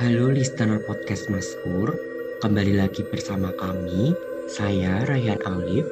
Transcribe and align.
Halo 0.00 0.32
listener 0.32 0.80
podcast 0.88 1.28
Maskur, 1.28 1.92
kembali 2.40 2.72
lagi 2.72 3.04
bersama 3.12 3.52
kami, 3.52 4.16
saya 4.48 5.04
Rayhan 5.04 5.44
Alif. 5.44 5.84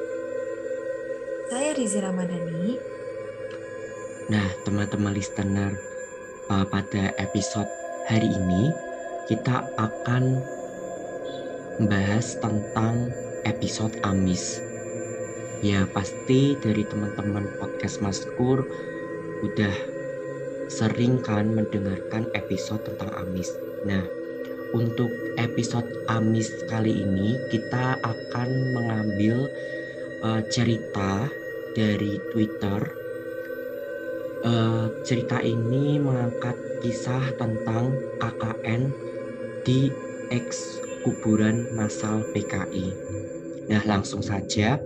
Saya 1.53 1.77
Rizi 1.77 2.01
Ramadhani. 2.01 2.73
Nah, 4.33 4.49
teman-teman 4.65 5.13
listener, 5.13 5.77
uh, 6.49 6.65
pada 6.65 7.13
episode 7.21 7.69
hari 8.09 8.33
ini 8.33 8.73
kita 9.29 9.69
akan 9.77 10.41
membahas 11.77 12.33
tentang 12.41 13.13
episode 13.45 13.93
Amis. 14.01 14.57
Ya, 15.61 15.85
pasti 15.85 16.57
dari 16.57 16.81
teman-teman 16.81 17.45
podcast 17.61 18.01
Maskur 18.01 18.65
udah 19.45 19.75
sering 20.65 21.21
kan 21.21 21.53
mendengarkan 21.53 22.25
episode 22.33 22.81
tentang 22.89 23.13
Amis. 23.13 23.68
Nah, 23.87 24.03
untuk 24.75 25.11
episode 25.39 25.87
Amis 26.11 26.51
kali 26.67 27.03
ini 27.05 27.39
kita 27.47 27.95
akan 28.03 28.49
mengambil 28.75 29.47
uh, 30.23 30.41
cerita 30.51 31.31
dari 31.73 32.19
Twitter. 32.33 32.79
Uh, 34.39 35.03
cerita 35.03 35.43
ini 35.43 35.99
mengangkat 35.99 36.55
kisah 36.79 37.35
tentang 37.35 37.91
KKN 38.23 38.81
di 39.67 39.91
ex 40.31 40.79
kuburan 41.03 41.67
massal 41.75 42.23
PKI. 42.31 42.87
Nah, 43.67 43.83
langsung 43.83 44.23
saja 44.23 44.79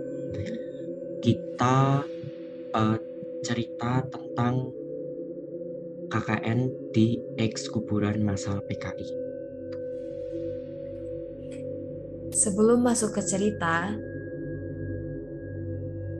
kita 1.22 2.04
uh, 2.74 2.98
cerita 3.40 4.02
tentang 4.10 4.83
KKN 6.14 6.70
di 6.94 7.18
ex 7.42 7.66
kuburan 7.66 8.22
massal 8.22 8.62
PKI. 8.70 9.08
Sebelum 12.30 12.86
masuk 12.86 13.18
ke 13.18 13.22
cerita, 13.26 13.90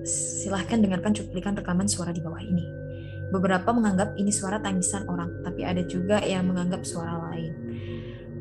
silahkan 0.02 0.82
dengarkan 0.82 1.14
cuplikan 1.14 1.54
rekaman 1.54 1.86
suara 1.86 2.10
di 2.10 2.18
bawah 2.18 2.42
ini. 2.42 2.66
Beberapa 3.30 3.70
menganggap 3.70 4.18
ini 4.18 4.34
suara 4.34 4.58
tangisan 4.58 5.06
orang, 5.06 5.30
tapi 5.46 5.62
ada 5.62 5.86
juga 5.86 6.18
yang 6.26 6.50
menganggap 6.50 6.82
suara 6.82 7.30
lain. 7.30 7.54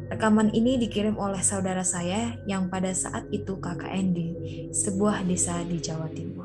Rekaman 0.09 0.57
ini 0.57 0.81
dikirim 0.81 1.21
oleh 1.21 1.45
saudara 1.45 1.85
saya 1.85 2.33
yang 2.49 2.65
pada 2.65 2.89
saat 2.97 3.29
itu 3.29 3.61
KKN 3.61 4.05
di 4.09 4.27
sebuah 4.73 5.21
desa 5.21 5.61
di 5.61 5.77
Jawa 5.77 6.09
Timur. 6.09 6.42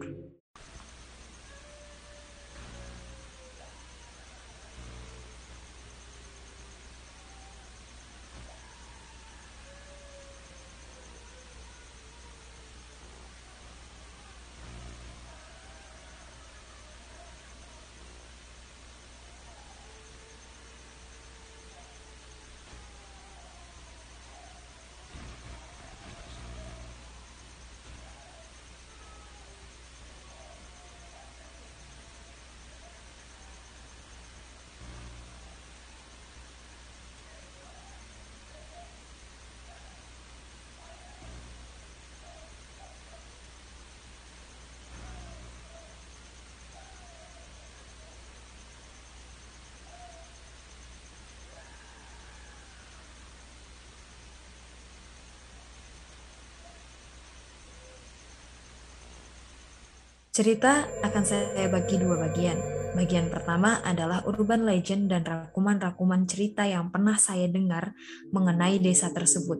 Cerita 60.38 60.86
akan 61.02 61.24
saya 61.26 61.66
bagi 61.66 61.98
dua 61.98 62.14
bagian. 62.14 62.62
Bagian 62.94 63.26
pertama 63.26 63.82
adalah 63.82 64.22
urban 64.22 64.62
legend 64.62 65.10
dan 65.10 65.26
rakuman-rakuman 65.26 66.30
cerita 66.30 66.62
yang 66.62 66.94
pernah 66.94 67.18
saya 67.18 67.50
dengar 67.50 67.98
mengenai 68.30 68.78
desa 68.78 69.10
tersebut. 69.10 69.58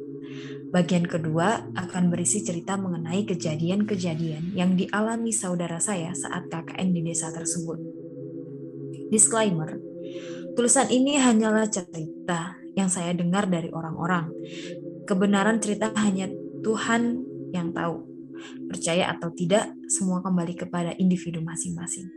Bagian 0.71 1.03
kedua 1.03 1.67
akan 1.75 2.15
berisi 2.15 2.47
cerita 2.47 2.79
mengenai 2.79 3.27
kejadian-kejadian 3.27 4.55
yang 4.55 4.79
dialami 4.79 5.35
saudara 5.35 5.83
saya 5.83 6.15
saat 6.15 6.47
KKN 6.47 6.95
di 6.95 7.03
desa 7.11 7.35
tersebut. 7.35 7.83
Disclaimer, 9.11 9.83
tulisan 10.55 10.87
ini 10.95 11.19
hanyalah 11.19 11.67
cerita 11.67 12.55
yang 12.79 12.87
saya 12.87 13.11
dengar 13.19 13.51
dari 13.51 13.67
orang-orang. 13.75 14.31
Kebenaran 15.11 15.59
cerita 15.59 15.91
hanya 15.99 16.31
Tuhan 16.63 17.27
yang 17.51 17.75
tahu. 17.75 18.18
Percaya 18.67 19.11
atau 19.13 19.31
tidak, 19.31 19.73
semua 19.87 20.21
kembali 20.21 20.55
kepada 20.55 20.93
individu 20.99 21.41
masing-masing. 21.41 22.09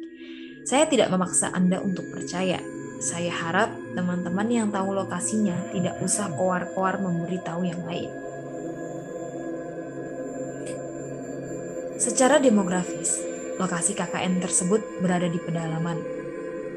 Saya 0.65 0.85
tidak 0.85 1.09
memaksa 1.09 1.50
Anda 1.53 1.81
untuk 1.81 2.06
percaya. 2.13 2.62
Saya 3.01 3.33
harap 3.33 3.73
teman-teman 3.97 4.45
yang 4.50 4.68
tahu 4.69 4.94
lokasinya 4.94 5.73
tidak 5.73 5.97
usah 6.06 6.29
koar-koar 6.38 7.01
memberitahu 7.01 7.65
yang 7.65 7.81
lain. 7.81 8.12
Secara 11.97 12.41
demografis, 12.41 13.21
lokasi 13.57 13.94
KKN 13.94 14.41
tersebut 14.41 14.81
berada 15.01 15.29
di 15.29 15.38
pedalaman. 15.38 15.97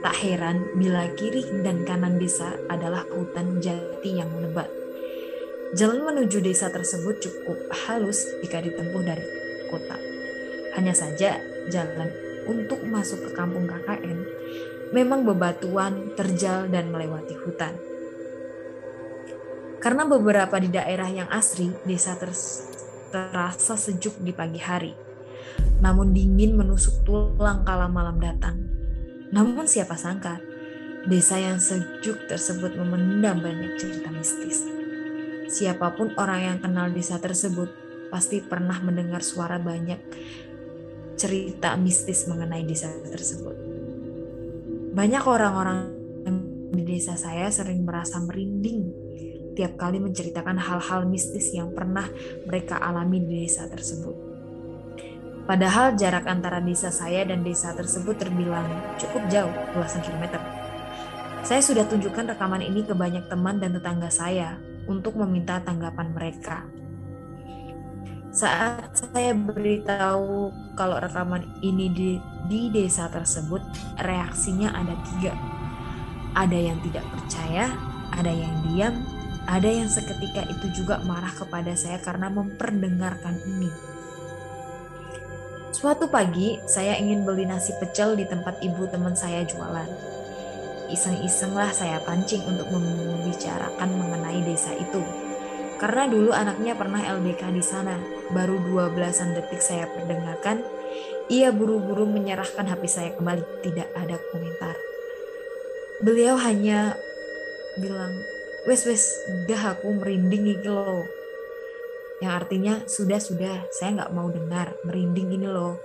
Tak 0.05 0.17
heran 0.21 0.77
bila 0.77 1.09
kiri 1.17 1.45
dan 1.65 1.85
kanan 1.89 2.21
desa 2.21 2.57
adalah 2.69 3.09
hutan 3.09 3.57
jati 3.61 4.21
yang 4.21 4.29
lebat 4.37 4.84
Jalan 5.75 6.07
menuju 6.07 6.39
desa 6.39 6.71
tersebut 6.71 7.19
cukup 7.19 7.59
halus 7.87 8.23
jika 8.47 8.63
ditempuh 8.63 9.03
dari 9.03 9.27
kota. 9.67 9.99
Hanya 10.79 10.95
saja 10.95 11.43
jalan 11.67 12.15
untuk 12.47 12.87
masuk 12.87 13.27
ke 13.27 13.31
kampung 13.35 13.67
KKN 13.67 14.19
memang 14.95 15.27
bebatuan, 15.27 16.15
terjal, 16.15 16.71
dan 16.71 16.95
melewati 16.95 17.35
hutan. 17.43 17.75
Karena 19.83 20.07
beberapa 20.07 20.55
di 20.63 20.71
daerah 20.71 21.11
yang 21.11 21.27
asri, 21.27 21.75
desa 21.83 22.15
terasa 23.11 23.75
sejuk 23.75 24.23
di 24.23 24.31
pagi 24.31 24.63
hari. 24.63 24.95
Namun 25.83 26.15
dingin 26.15 26.55
menusuk 26.55 27.03
tulang 27.03 27.67
kala 27.67 27.91
malam 27.91 28.23
datang. 28.23 28.57
Namun 29.35 29.67
siapa 29.67 29.99
sangka, 29.99 30.39
desa 31.11 31.37
yang 31.43 31.59
sejuk 31.59 32.31
tersebut 32.31 32.79
memendam 32.79 33.43
banyak 33.43 33.75
cerita 33.77 34.09
mistis. 34.15 34.84
Siapa 35.45 35.93
pun 35.93 36.17
orang 36.17 36.41
yang 36.41 36.59
kenal 36.61 36.89
desa 36.89 37.21
tersebut 37.21 37.69
pasti 38.09 38.41
pernah 38.41 38.81
mendengar 38.81 39.21
suara 39.21 39.61
banyak 39.61 40.01
cerita 41.15 41.77
mistis 41.77 42.25
mengenai 42.27 42.65
desa 42.65 42.91
tersebut. 43.05 43.57
Banyak 44.95 45.25
orang-orang 45.27 45.79
di 46.75 46.83
desa 46.83 47.15
saya 47.15 47.51
sering 47.55 47.87
merasa 47.87 48.19
merinding 48.19 48.91
tiap 49.55 49.79
kali 49.79 50.03
menceritakan 50.03 50.59
hal-hal 50.59 51.07
mistis 51.07 51.55
yang 51.55 51.71
pernah 51.71 52.11
mereka 52.47 52.83
alami 52.83 53.23
di 53.23 53.47
desa 53.47 53.71
tersebut. 53.71 54.35
Padahal 55.45 55.95
jarak 55.95 56.27
antara 56.27 56.59
desa 56.59 56.91
saya 56.91 57.23
dan 57.23 57.45
desa 57.45 57.71
tersebut 57.77 58.17
terbilang 58.17 58.97
cukup 58.99 59.23
jauh, 59.31 59.55
belasan 59.77 60.03
kilometer. 60.03 60.41
Saya 61.45 61.61
sudah 61.61 61.85
tunjukkan 61.85 62.35
rekaman 62.35 62.65
ini 62.65 62.83
ke 62.83 62.97
banyak 62.97 63.29
teman 63.29 63.61
dan 63.61 63.77
tetangga 63.77 64.09
saya 64.09 64.57
untuk 64.89 65.17
meminta 65.19 65.61
tanggapan 65.63 66.13
mereka. 66.13 66.65
Saat 68.35 68.99
saya 68.99 69.31
beritahu 69.31 70.51
kalau 70.75 70.99
rekaman 70.99 71.47
ini 71.63 71.87
di, 71.95 72.11
di 72.51 72.67
desa 72.75 73.07
tersebut, 73.07 73.63
reaksinya 74.03 74.75
ada 74.75 74.95
tiga. 75.07 75.33
Ada 76.35 76.59
yang 76.59 76.79
tidak 76.83 77.07
percaya, 77.15 77.71
ada 78.11 78.33
yang 78.35 78.55
diam, 78.67 78.95
ada 79.47 79.71
yang 79.71 79.87
seketika 79.87 80.43
itu 80.51 80.83
juga 80.83 80.99
marah 81.07 81.31
kepada 81.31 81.79
saya 81.79 82.03
karena 82.03 82.27
memperdengarkan 82.27 83.39
ini. 83.45 83.71
Suatu 85.71 86.11
pagi, 86.11 86.59
saya 86.67 86.99
ingin 86.99 87.23
beli 87.23 87.47
nasi 87.47 87.71
pecel 87.79 88.19
di 88.19 88.27
tempat 88.27 88.59
ibu 88.65 88.89
teman 88.91 89.15
saya 89.15 89.47
jualan. 89.47 90.14
Iseng-isenglah 90.93 91.73
saya 91.73 92.01
pancing 92.03 92.45
untuk 92.45 92.69
membicarakan 92.73 93.89
mengenai 93.95 94.45
desa 94.45 94.73
itu 94.77 95.05
karena 95.85 96.07
dulu 96.07 96.31
anaknya 96.31 96.73
pernah 96.79 97.03
LDK 97.03 97.51
di 97.51 97.61
sana. 97.61 97.99
Baru 98.31 98.57
dua 98.63 98.89
belasan 98.89 99.35
detik 99.35 99.61
saya 99.61 99.91
perdengarkan, 99.91 100.63
ia 101.29 101.51
buru-buru 101.51 102.07
menyerahkan 102.07 102.65
HP 102.65 102.83
saya 102.87 103.11
kembali. 103.19 103.43
Tidak 103.61 103.93
ada 103.93 104.17
komentar. 104.31 104.77
Beliau 106.01 106.39
hanya 106.39 106.95
bilang, 107.77 108.17
wes 108.65 108.87
wes, 108.87 109.13
udah 109.29 109.77
aku 109.77 109.93
merinding 109.99 110.57
iki 110.57 110.73
loh. 110.73 111.05
Yang 112.23 112.33
artinya, 112.33 112.75
sudah-sudah, 112.87 113.69
saya 113.75 114.01
nggak 114.01 114.15
mau 114.15 114.31
dengar, 114.31 114.73
merinding 114.87 115.37
ini 115.37 115.49
loh. 115.51 115.77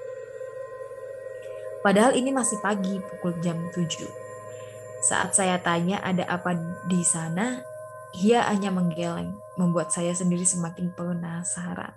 Padahal 1.84 2.14
ini 2.14 2.30
masih 2.32 2.56
pagi, 2.64 3.02
pukul 3.04 3.36
jam 3.42 3.58
7. 3.76 4.29
Saat 5.00 5.32
saya 5.36 5.56
tanya 5.64 6.04
ada 6.04 6.28
apa 6.28 6.56
di 6.92 7.00
sana, 7.08 7.64
ia 8.20 8.44
hanya 8.52 8.68
menggeleng, 8.68 9.32
membuat 9.56 9.96
saya 9.96 10.12
sendiri 10.12 10.44
semakin 10.44 10.92
penasaran. 10.92 11.96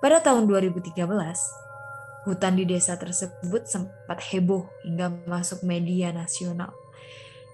Pada 0.00 0.24
tahun 0.24 0.48
2013, 0.48 0.96
hutan 2.24 2.54
di 2.56 2.64
desa 2.64 2.96
tersebut 2.96 3.68
sempat 3.68 4.18
heboh 4.32 4.66
hingga 4.88 5.12
masuk 5.28 5.62
media 5.62 6.10
nasional 6.10 6.72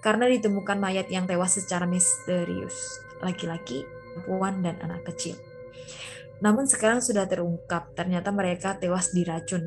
karena 0.02 0.26
ditemukan 0.26 0.82
mayat 0.82 1.06
yang 1.10 1.30
tewas 1.30 1.54
secara 1.54 1.86
misterius, 1.86 2.98
laki-laki, 3.22 3.86
perempuan, 3.86 4.58
dan 4.60 4.76
anak 4.82 5.06
kecil. 5.14 5.38
Namun 6.42 6.66
sekarang 6.66 6.98
sudah 6.98 7.22
terungkap, 7.30 7.94
ternyata 7.94 8.34
mereka 8.34 8.74
tewas 8.74 9.14
diracun. 9.14 9.62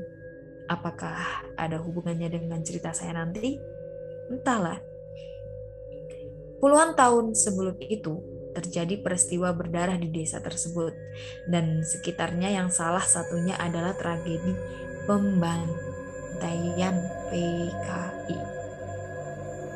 Apakah 0.67 1.47
ada 1.55 1.79
hubungannya 1.79 2.27
dengan 2.27 2.59
cerita 2.67 2.91
saya 2.91 3.15
nanti? 3.15 3.75
Entahlah. 4.30 4.81
Puluhan 6.57 6.98
tahun 6.98 7.38
sebelum 7.38 7.77
itu, 7.77 8.24
terjadi 8.56 9.04
peristiwa 9.04 9.51
berdarah 9.51 10.00
di 10.00 10.10
desa 10.10 10.39
tersebut, 10.39 10.95
dan 11.51 11.83
sekitarnya 11.83 12.56
yang 12.56 12.72
salah 12.72 13.04
satunya 13.04 13.54
adalah 13.60 13.94
tragedi 13.94 14.56
pembantaian 15.06 16.95
PKI. 17.30 18.39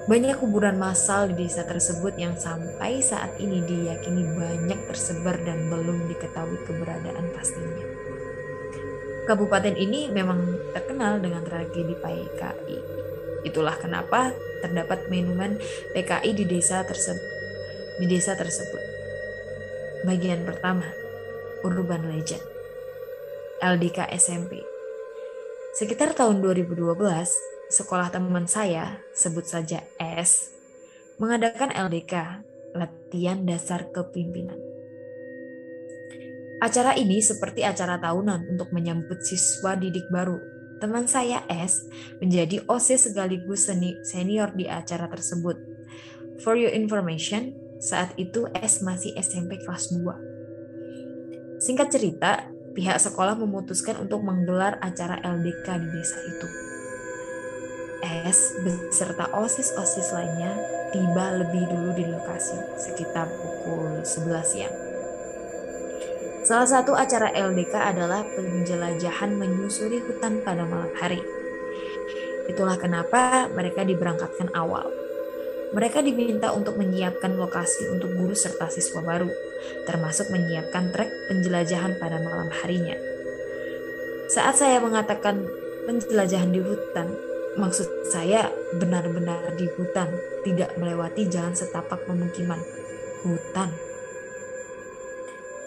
Banyak 0.10 0.42
kuburan 0.42 0.82
massal 0.82 1.30
di 1.30 1.46
desa 1.46 1.62
tersebut 1.70 2.18
yang 2.18 2.34
sampai 2.34 2.98
saat 3.06 3.38
ini 3.38 3.62
diyakini 3.62 4.26
banyak 4.34 4.90
tersebar 4.90 5.38
dan 5.46 5.70
belum 5.70 6.10
diketahui 6.10 6.66
keberadaan 6.66 7.30
pastinya. 7.38 7.86
Kabupaten 9.30 9.78
ini 9.78 10.10
memang 10.10 10.74
terkenal 10.74 11.22
dengan 11.22 11.46
tragedi 11.46 11.94
PKI. 11.94 12.78
Itulah 13.48 13.80
kenapa 13.80 14.36
terdapat 14.60 15.08
minuman 15.08 15.56
PKI 15.96 16.36
di 16.36 16.46
desa 16.48 16.84
tersebut. 16.84 17.24
Di 18.00 18.06
desa 18.08 18.36
tersebut. 18.36 18.84
Bagian 20.04 20.48
pertama, 20.48 20.88
Urban 21.64 22.08
Legend. 22.08 22.44
LDK 23.60 24.08
SMP. 24.16 24.64
Sekitar 25.76 26.16
tahun 26.16 26.40
2012, 26.40 26.96
sekolah 27.68 28.08
teman 28.08 28.48
saya, 28.48 29.04
sebut 29.12 29.44
saja 29.44 29.84
S, 30.00 30.56
mengadakan 31.20 31.76
LDK, 31.76 32.44
latihan 32.72 33.44
dasar 33.44 33.92
kepimpinan. 33.92 34.56
Acara 36.60 36.96
ini 36.96 37.24
seperti 37.24 37.64
acara 37.64 38.00
tahunan 38.00 38.52
untuk 38.52 38.72
menyambut 38.76 39.24
siswa 39.24 39.80
didik 39.80 40.08
baru 40.12 40.59
Teman 40.80 41.12
saya 41.12 41.44
S 41.52 41.92
menjadi 42.24 42.64
OSIS 42.72 43.12
sekaligus 43.12 43.68
senior 44.08 44.56
di 44.56 44.66
acara 44.72 45.12
tersebut. 45.12 45.60
For 46.40 46.56
your 46.56 46.72
information, 46.72 47.52
saat 47.84 48.16
itu 48.16 48.48
S 48.56 48.80
masih 48.80 49.12
SMP 49.20 49.60
kelas 49.60 49.92
2. 49.92 51.60
Singkat 51.60 51.88
cerita, 51.92 52.48
pihak 52.72 52.96
sekolah 52.96 53.36
memutuskan 53.36 54.00
untuk 54.00 54.24
menggelar 54.24 54.80
acara 54.80 55.20
LDK 55.20 55.68
di 55.84 55.88
desa 55.92 56.18
itu. 56.24 56.48
S 58.32 58.56
beserta 58.64 59.28
OSIS-OSIS 59.36 60.16
lainnya 60.16 60.56
tiba 60.96 61.44
lebih 61.44 61.68
dulu 61.68 61.92
di 61.92 62.08
lokasi 62.08 62.56
sekitar 62.80 63.28
pukul 63.28 64.00
11 64.08 64.48
siang. 64.48 64.89
Salah 66.50 66.66
satu 66.66 66.98
acara 66.98 67.30
LDK 67.30 67.78
adalah 67.78 68.26
penjelajahan 68.26 69.38
menyusuri 69.38 70.02
hutan 70.02 70.42
pada 70.42 70.66
malam 70.66 70.90
hari. 70.98 71.22
Itulah 72.50 72.74
kenapa 72.74 73.46
mereka 73.54 73.86
diberangkatkan 73.86 74.50
awal. 74.58 74.90
Mereka 75.78 76.02
diminta 76.02 76.50
untuk 76.50 76.82
menyiapkan 76.82 77.38
lokasi 77.38 77.94
untuk 77.94 78.18
guru 78.18 78.34
serta 78.34 78.66
siswa 78.74 78.98
baru, 79.06 79.30
termasuk 79.86 80.34
menyiapkan 80.34 80.90
trek 80.90 81.14
penjelajahan 81.30 82.02
pada 82.02 82.18
malam 82.18 82.50
harinya. 82.50 82.98
Saat 84.34 84.58
saya 84.58 84.82
mengatakan 84.82 85.46
penjelajahan 85.86 86.50
di 86.50 86.66
hutan, 86.66 87.14
maksud 87.62 88.10
saya 88.10 88.50
benar-benar 88.74 89.54
di 89.54 89.70
hutan, 89.78 90.10
tidak 90.42 90.74
melewati 90.82 91.30
jalan 91.30 91.54
setapak 91.54 92.02
pemukiman. 92.10 92.58
Hutan 93.22 93.70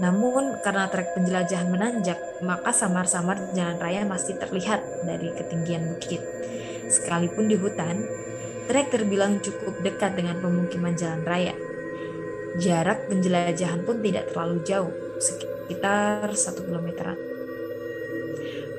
namun 0.03 0.59
karena 0.67 0.91
trek 0.91 1.15
penjelajahan 1.15 1.71
menanjak, 1.71 2.19
maka 2.43 2.75
samar-samar 2.75 3.55
jalan 3.55 3.79
raya 3.79 4.03
masih 4.03 4.35
terlihat 4.35 4.83
dari 5.07 5.31
ketinggian 5.31 5.95
bukit. 5.95 6.19
Sekalipun 6.91 7.47
di 7.47 7.55
hutan, 7.55 8.03
trek 8.67 8.91
terbilang 8.91 9.39
cukup 9.39 9.79
dekat 9.79 10.19
dengan 10.19 10.43
pemukiman 10.43 10.99
jalan 10.99 11.23
raya. 11.23 11.55
Jarak 12.59 13.07
penjelajahan 13.07 13.87
pun 13.87 14.03
tidak 14.03 14.35
terlalu 14.35 14.59
jauh, 14.67 14.91
sekitar 15.23 16.35
satu 16.35 16.67
kilometeran. 16.67 17.17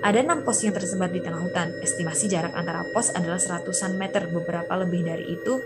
Ada 0.03 0.19
enam 0.27 0.43
pos 0.43 0.59
yang 0.59 0.75
tersebar 0.75 1.07
di 1.07 1.23
tengah 1.23 1.39
hutan. 1.39 1.79
Estimasi 1.79 2.27
jarak 2.27 2.51
antara 2.51 2.83
pos 2.91 3.15
adalah 3.15 3.39
seratusan 3.39 3.95
meter. 3.95 4.27
Beberapa 4.27 4.75
lebih 4.75 5.07
dari 5.07 5.39
itu, 5.39 5.63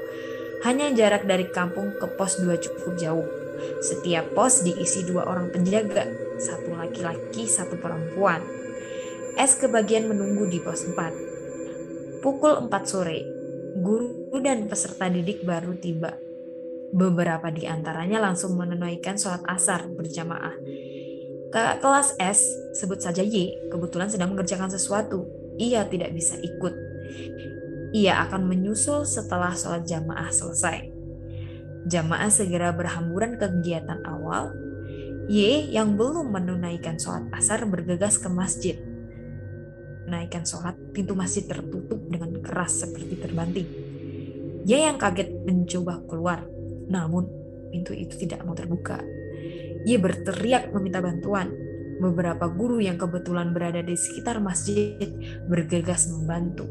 hanya 0.61 0.93
jarak 0.93 1.25
dari 1.25 1.49
kampung 1.49 1.97
ke 1.97 2.05
pos 2.13 2.37
dua 2.37 2.61
cukup 2.61 2.93
jauh. 3.01 3.46
Setiap 3.81 4.33
pos 4.33 4.65
diisi 4.65 5.05
dua 5.05 5.25
orang 5.27 5.53
penjaga, 5.53 6.05
satu 6.37 6.73
laki-laki, 6.77 7.45
satu 7.45 7.77
perempuan. 7.77 8.41
S 9.37 9.61
kebagian 9.61 10.09
menunggu 10.09 10.49
di 10.49 10.57
pos 10.57 10.81
4. 10.85 12.25
Pukul 12.25 12.57
4 12.65 12.73
sore, 12.89 13.21
guru 13.77 14.33
dan 14.41 14.65
peserta 14.65 15.05
didik 15.05 15.45
baru 15.45 15.77
tiba. 15.77 16.17
Beberapa 16.89 17.53
di 17.53 17.69
antaranya 17.69 18.17
langsung 18.17 18.57
menunaikan 18.57 19.19
sholat 19.19 19.45
asar 19.45 19.85
berjamaah. 19.93 20.57
Kakak 21.53 21.77
kelas 21.79 22.09
S, 22.17 22.39
sebut 22.75 22.99
saja 22.99 23.21
Y, 23.21 23.55
kebetulan 23.69 24.09
sedang 24.09 24.33
mengerjakan 24.33 24.73
sesuatu. 24.73 25.29
Ia 25.61 25.85
tidak 25.85 26.11
bisa 26.17 26.35
ikut. 26.41 26.73
Ia 27.93 28.25
akan 28.27 28.49
menyusul 28.49 29.05
setelah 29.05 29.53
sholat 29.53 29.85
jamaah 29.85 30.33
selesai. 30.33 30.96
Jamaah 31.85 32.33
segera 32.33 32.73
berhamburan 32.73 33.37
ke 33.37 33.45
kegiatan 33.45 34.01
awal. 34.07 34.55
Y 35.27 35.69
yang 35.75 35.99
belum 35.99 36.31
menunaikan 36.31 36.95
sholat 36.95 37.27
asar 37.35 37.67
bergegas 37.67 38.15
ke 38.17 38.31
masjid. 38.31 38.79
Menunaikan 40.07 40.47
sholat, 40.47 40.73
pintu 40.95 41.13
masjid 41.13 41.43
tertutup 41.43 41.99
dengan 42.07 42.39
keras 42.39 42.87
seperti 42.87 43.19
terbanting. 43.19 43.67
Y 44.63 44.71
yang 44.71 44.95
kaget 44.95 45.31
mencoba 45.43 45.99
keluar, 46.07 46.47
namun 46.87 47.27
pintu 47.69 47.91
itu 47.91 48.15
tidak 48.23 48.47
mau 48.47 48.55
terbuka. 48.55 49.03
Y 49.83 49.99
berteriak 49.99 50.71
meminta 50.71 51.03
bantuan. 51.03 51.51
Beberapa 51.97 52.45
guru 52.45 52.77
yang 52.77 52.95
kebetulan 52.95 53.57
berada 53.57 53.81
di 53.81 53.97
sekitar 53.97 54.37
masjid 54.37 55.01
bergegas 55.49 56.05
membantu. 56.13 56.69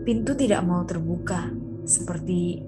Pintu 0.00 0.32
tidak 0.32 0.64
mau 0.64 0.80
terbuka, 0.88 1.52
seperti 1.84 2.60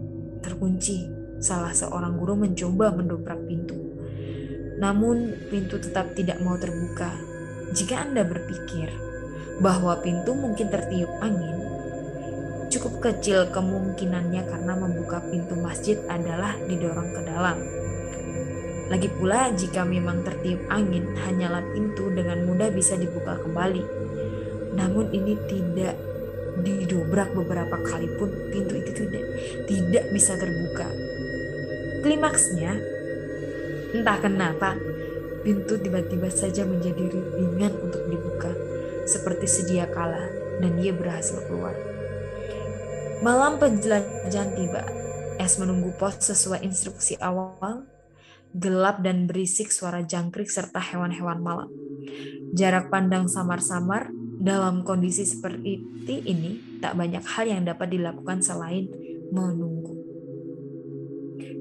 terkunci. 0.42 1.09
Salah 1.42 1.75
seorang 1.75 2.14
guru 2.19 2.38
mencoba 2.38 2.95
mendobrak 2.95 3.40
pintu. 3.50 3.75
Namun 4.78 5.35
pintu 5.50 5.78
tetap 5.78 6.14
tidak 6.14 6.38
mau 6.42 6.54
terbuka. 6.54 7.11
Jika 7.75 8.07
Anda 8.07 8.23
berpikir 8.23 8.90
bahwa 9.59 9.99
pintu 10.02 10.35
mungkin 10.35 10.71
tertiup 10.71 11.11
angin, 11.19 11.59
cukup 12.71 12.99
kecil 13.00 13.50
kemungkinannya 13.50 14.42
karena 14.49 14.73
membuka 14.78 15.23
pintu 15.28 15.59
masjid 15.59 15.99
adalah 16.07 16.54
didorong 16.66 17.11
ke 17.14 17.21
dalam. 17.26 17.59
Lagi 18.92 19.09
pula, 19.09 19.49
jika 19.57 19.88
memang 19.88 20.21
tertiup 20.21 20.69
angin, 20.69 21.16
hanyalah 21.16 21.64
pintu 21.73 22.12
dengan 22.12 22.45
mudah 22.45 22.69
bisa 22.69 22.92
dibuka 22.99 23.40
kembali. 23.40 23.85
Namun 24.76 25.09
ini 25.16 25.33
tidak 25.49 25.97
didobrak 26.61 27.32
beberapa 27.32 27.80
kali 27.80 28.12
pun 28.21 28.28
pintu 28.52 28.76
itu 28.76 28.92
tidak 28.92 29.25
tidak 29.64 30.04
bisa 30.12 30.37
terbuka. 30.37 30.88
Klimaksnya, 32.04 32.73
entah 33.97 34.18
kenapa, 34.21 34.76
pintu 35.47 35.80
tiba-tiba 35.80 36.28
saja 36.28 36.66
menjadi 36.68 37.09
ringan 37.38 37.73
untuk 37.80 38.04
dibuka, 38.11 38.52
seperti 39.09 39.47
sedia 39.49 39.88
kala, 39.88 40.28
dan 40.61 40.76
dia 40.76 40.92
berhasil 40.92 41.40
keluar. 41.47 41.75
Malam 43.23 43.62
penjelajahan 43.62 44.50
tiba, 44.59 44.82
Es 45.40 45.59
menunggu 45.59 45.90
pos 45.97 46.23
sesuai 46.23 46.62
instruksi 46.62 47.18
awal, 47.18 47.82
gelap 48.54 49.00
dan 49.00 49.25
berisik 49.26 49.73
suara 49.73 50.04
jangkrik 50.04 50.47
serta 50.47 50.78
hewan-hewan 50.78 51.40
malam. 51.42 51.71
Jarak 52.52 52.92
pandang 52.92 53.26
samar-samar, 53.26 54.12
dalam 54.42 54.82
kondisi 54.82 55.22
seperti 55.22 55.78
ini, 56.26 56.82
tak 56.82 56.99
banyak 56.99 57.22
hal 57.22 57.46
yang 57.46 57.62
dapat 57.62 57.94
dilakukan 57.94 58.42
selain 58.42 58.90
menunggu. 59.30 59.94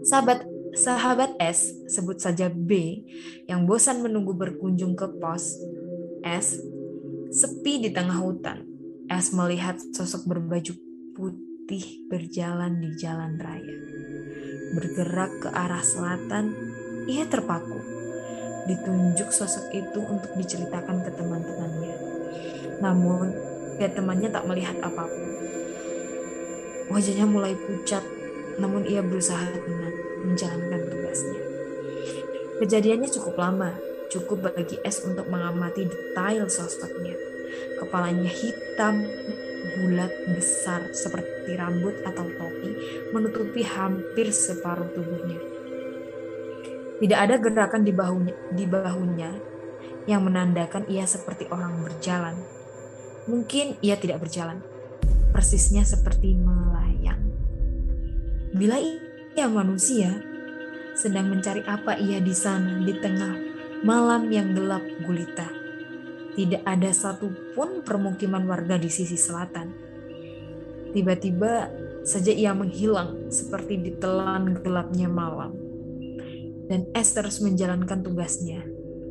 Sahabat 0.01 0.50
sahabat 0.73 1.38
S, 1.38 1.69
sebut 1.85 2.17
saja 2.17 2.50
B, 2.50 3.03
yang 3.45 3.69
bosan 3.69 4.01
menunggu 4.01 4.33
berkunjung 4.33 4.97
ke 4.97 5.05
pos 5.21 5.61
S, 6.25 6.57
sepi 7.29 7.85
di 7.85 7.89
tengah 7.93 8.17
hutan. 8.17 8.65
S 9.11 9.35
melihat 9.35 9.77
sosok 9.77 10.25
berbaju 10.25 10.73
putih 11.13 12.07
berjalan 12.09 12.81
di 12.81 12.97
jalan 12.97 13.38
raya. 13.38 13.77
Bergerak 14.71 15.31
ke 15.43 15.50
arah 15.51 15.83
selatan, 15.83 16.55
ia 17.05 17.27
terpaku. 17.27 17.77
Ditunjuk 18.71 19.29
sosok 19.35 19.69
itu 19.75 20.00
untuk 20.00 20.31
diceritakan 20.39 21.03
ke 21.03 21.11
teman-temannya. 21.11 21.95
Namun, 22.81 23.31
pihak 23.77 23.93
temannya 23.93 24.33
tak 24.33 24.45
melihat 24.50 24.75
apa 24.81 25.05
pun. 25.05 25.29
Wajahnya 26.91 27.23
mulai 27.23 27.55
pucat, 27.55 28.03
namun 28.59 28.83
ia 28.83 29.00
berusaha 29.00 29.47
tenang 29.53 29.95
menjalankan 30.27 30.81
tugasnya. 30.91 31.41
Kejadiannya 32.59 33.09
cukup 33.09 33.35
lama, 33.39 33.73
cukup 34.11 34.51
bagi 34.51 34.77
S 34.83 35.01
untuk 35.07 35.31
mengamati 35.31 35.88
detail 35.88 36.45
sosoknya. 36.51 37.15
Kepalanya 37.79 38.29
hitam, 38.29 39.07
bulat 39.77 40.11
besar 40.35 40.91
seperti 40.91 41.55
rambut 41.55 41.95
atau 42.03 42.25
topi 42.27 42.69
menutupi 43.13 43.61
hampir 43.65 44.29
separuh 44.29 44.89
tubuhnya. 44.93 45.39
Tidak 47.01 47.17
ada 47.17 47.41
gerakan 47.41 47.81
di 47.81 47.93
bahunya, 47.93 48.35
di 48.53 48.65
bahunya 48.69 49.31
yang 50.05 50.21
menandakan 50.21 50.85
ia 50.85 51.05
seperti 51.09 51.50
orang 51.50 51.81
berjalan. 51.81 52.38
Mungkin 53.29 53.77
ia 53.85 53.97
tidak 54.01 54.25
berjalan, 54.25 54.65
persisnya 55.29 55.85
seperti 55.85 56.33
melayang. 56.33 57.21
Bila 58.57 58.81
ia 58.81 59.45
manusia, 59.45 60.09
sedang 60.97 61.29
mencari 61.29 61.61
apa 61.69 61.95
ia 62.01 62.17
di 62.17 62.33
sana 62.33 62.81
di 62.81 62.93
tengah 62.97 63.35
malam 63.85 64.29
yang 64.33 64.57
gelap 64.57 64.81
gulita. 65.05 65.47
Tidak 66.31 66.63
ada 66.63 66.89
satupun 66.89 67.83
permukiman 67.85 68.47
warga 68.47 68.79
di 68.79 68.87
sisi 68.87 69.19
selatan. 69.19 69.69
Tiba-tiba 70.91 71.71
saja 72.03 72.31
ia 72.33 72.51
menghilang 72.51 73.29
seperti 73.29 73.77
ditelan 73.79 74.59
gelapnya 74.59 75.07
malam. 75.07 75.53
Dan 76.71 76.87
Es 76.95 77.11
terus 77.11 77.43
menjalankan 77.43 77.99
tugasnya, 77.99 78.63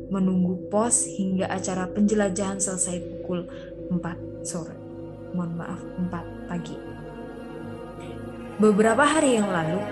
menunggu 0.09 0.67
pos 0.73 1.05
hingga 1.05 1.45
acara 1.45 1.85
penjelajahan 1.93 2.57
selesai 2.57 2.97
pukul 3.05 3.45
4 3.91 4.47
sore. 4.47 4.75
Mohon 5.35 5.51
maaf, 5.59 5.81
4 5.83 6.47
pagi. 6.47 6.77
Beberapa 8.55 9.03
hari 9.03 9.35
yang 9.35 9.51
lalu, 9.51 9.83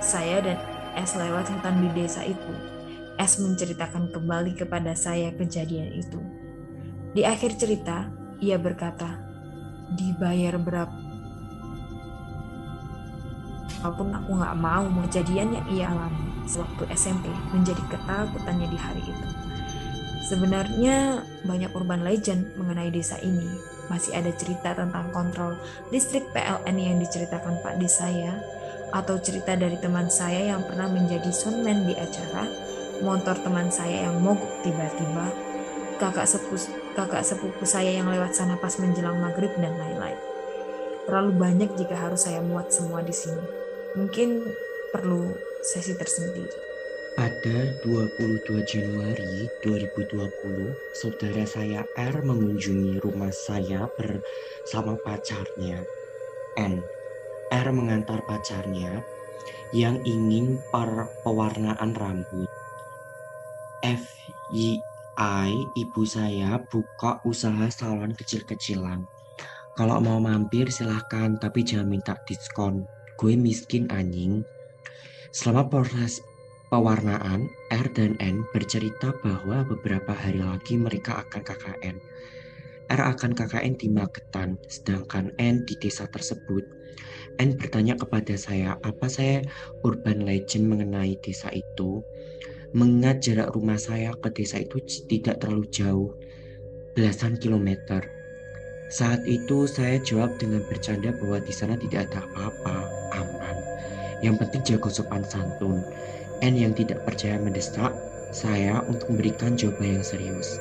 saya 0.00 0.40
dan 0.40 0.58
S 0.96 1.16
lewat 1.20 1.52
hutan 1.52 1.84
di 1.84 1.88
desa 1.92 2.24
itu. 2.24 2.52
S 3.20 3.36
menceritakan 3.36 4.08
kembali 4.08 4.56
kepada 4.56 4.96
saya 4.96 5.28
kejadian 5.36 5.92
itu. 5.92 6.20
Di 7.12 7.28
akhir 7.28 7.60
cerita, 7.60 8.08
ia 8.40 8.56
berkata, 8.56 9.20
dibayar 9.92 10.56
berapa 10.56 11.12
walaupun 13.82 14.14
aku 14.14 14.30
nggak 14.38 14.56
mau 14.62 14.86
kejadian 15.10 15.58
yang 15.58 15.66
ia 15.66 15.86
alami 15.90 16.22
sewaktu 16.46 16.86
SMP 16.94 17.26
menjadi 17.50 17.82
ketakutannya 17.90 18.70
di 18.70 18.78
hari 18.78 19.02
itu. 19.02 19.28
Sebenarnya 20.32 21.20
banyak 21.44 21.76
urban 21.76 22.08
legend 22.08 22.56
mengenai 22.56 22.88
desa 22.88 23.20
ini. 23.20 23.52
Masih 23.92 24.16
ada 24.16 24.32
cerita 24.32 24.72
tentang 24.72 25.12
kontrol 25.12 25.60
listrik 25.92 26.24
PLN 26.32 26.72
yang 26.72 26.96
diceritakan 27.04 27.60
Pak 27.60 27.76
di 27.76 27.84
saya, 27.84 28.40
atau 28.96 29.20
cerita 29.20 29.52
dari 29.52 29.76
teman 29.76 30.08
saya 30.08 30.56
yang 30.56 30.64
pernah 30.64 30.88
menjadi 30.88 31.28
soundman 31.28 31.84
di 31.84 31.92
acara, 32.00 32.48
motor 33.04 33.36
teman 33.44 33.68
saya 33.68 34.08
yang 34.08 34.24
mogok 34.24 34.64
tiba-tiba, 34.64 35.28
kakak 36.00 36.24
sepupu, 36.24 36.64
kakak 36.96 37.28
sepupu 37.28 37.68
saya 37.68 37.92
yang 37.92 38.08
lewat 38.08 38.32
sana 38.32 38.56
pas 38.56 38.72
menjelang 38.80 39.20
maghrib 39.20 39.52
dan 39.60 39.76
lain-lain. 39.76 40.16
Terlalu 41.04 41.30
banyak 41.36 41.70
jika 41.76 41.92
harus 41.92 42.24
saya 42.24 42.40
muat 42.40 42.72
semua 42.72 43.04
di 43.04 43.12
sini. 43.12 43.44
Mungkin 44.00 44.48
perlu 44.96 45.28
sesi 45.60 45.92
tersendiri. 45.92 46.71
Pada 47.12 47.68
22 47.84 48.64
Januari 48.64 49.44
2020, 49.60 50.72
saudara 50.96 51.44
saya 51.44 51.84
R 51.92 52.24
mengunjungi 52.24 53.04
rumah 53.04 53.28
saya 53.28 53.84
bersama 54.00 54.96
pacarnya 55.04 55.84
N. 56.56 56.80
R 57.52 57.68
mengantar 57.68 58.24
pacarnya 58.24 59.04
yang 59.76 60.00
ingin 60.08 60.56
per 60.72 61.12
pewarnaan 61.20 61.92
rambut. 61.92 62.48
F. 63.84 64.08
Y. 64.56 64.80
I, 65.20 65.52
ibu 65.76 66.08
saya 66.08 66.64
buka 66.64 67.20
usaha 67.28 67.68
salon 67.68 68.16
kecil-kecilan. 68.16 69.04
Kalau 69.76 70.00
mau 70.00 70.16
mampir 70.16 70.72
silahkan, 70.72 71.36
tapi 71.36 71.60
jangan 71.60 71.92
minta 71.92 72.16
diskon. 72.24 72.88
Gue 73.20 73.36
miskin 73.36 73.92
anjing. 73.92 74.48
Selama 75.28 75.68
proses 75.68 76.24
pewarnaan, 76.72 77.52
R 77.68 77.86
dan 77.92 78.16
N 78.16 78.48
bercerita 78.48 79.12
bahwa 79.20 79.60
beberapa 79.68 80.16
hari 80.16 80.40
lagi 80.40 80.80
mereka 80.80 81.20
akan 81.20 81.44
KKN. 81.44 81.96
R 82.88 83.00
akan 83.12 83.36
KKN 83.36 83.76
di 83.76 83.92
Magetan, 83.92 84.56
sedangkan 84.72 85.36
N 85.36 85.68
di 85.68 85.76
desa 85.76 86.08
tersebut. 86.08 86.64
N 87.36 87.60
bertanya 87.60 87.92
kepada 88.00 88.32
saya, 88.40 88.80
apa 88.80 89.04
saya 89.12 89.44
urban 89.84 90.24
legend 90.24 90.72
mengenai 90.72 91.20
desa 91.20 91.52
itu? 91.52 92.00
Mengingat 92.72 93.20
jarak 93.20 93.52
rumah 93.52 93.76
saya 93.76 94.16
ke 94.16 94.32
desa 94.32 94.64
itu 94.64 94.80
tidak 95.12 95.44
terlalu 95.44 95.68
jauh, 95.68 96.16
belasan 96.96 97.36
kilometer. 97.36 98.00
Saat 98.88 99.28
itu 99.28 99.68
saya 99.68 100.00
jawab 100.00 100.40
dengan 100.40 100.64
bercanda 100.64 101.12
bahwa 101.20 101.36
di 101.36 101.52
sana 101.52 101.76
tidak 101.76 102.08
ada 102.08 102.24
apa-apa, 102.24 102.76
aman. 103.20 103.56
Yang 104.24 104.36
penting 104.40 104.62
jago 104.72 104.88
sopan 104.88 105.24
santun. 105.24 105.84
N 106.42 106.58
yang 106.58 106.74
tidak 106.74 107.06
percaya 107.06 107.38
mendesak 107.38 107.94
saya 108.34 108.82
untuk 108.90 109.14
memberikan 109.14 109.54
jawaban 109.54 110.02
yang 110.02 110.02
serius. 110.02 110.58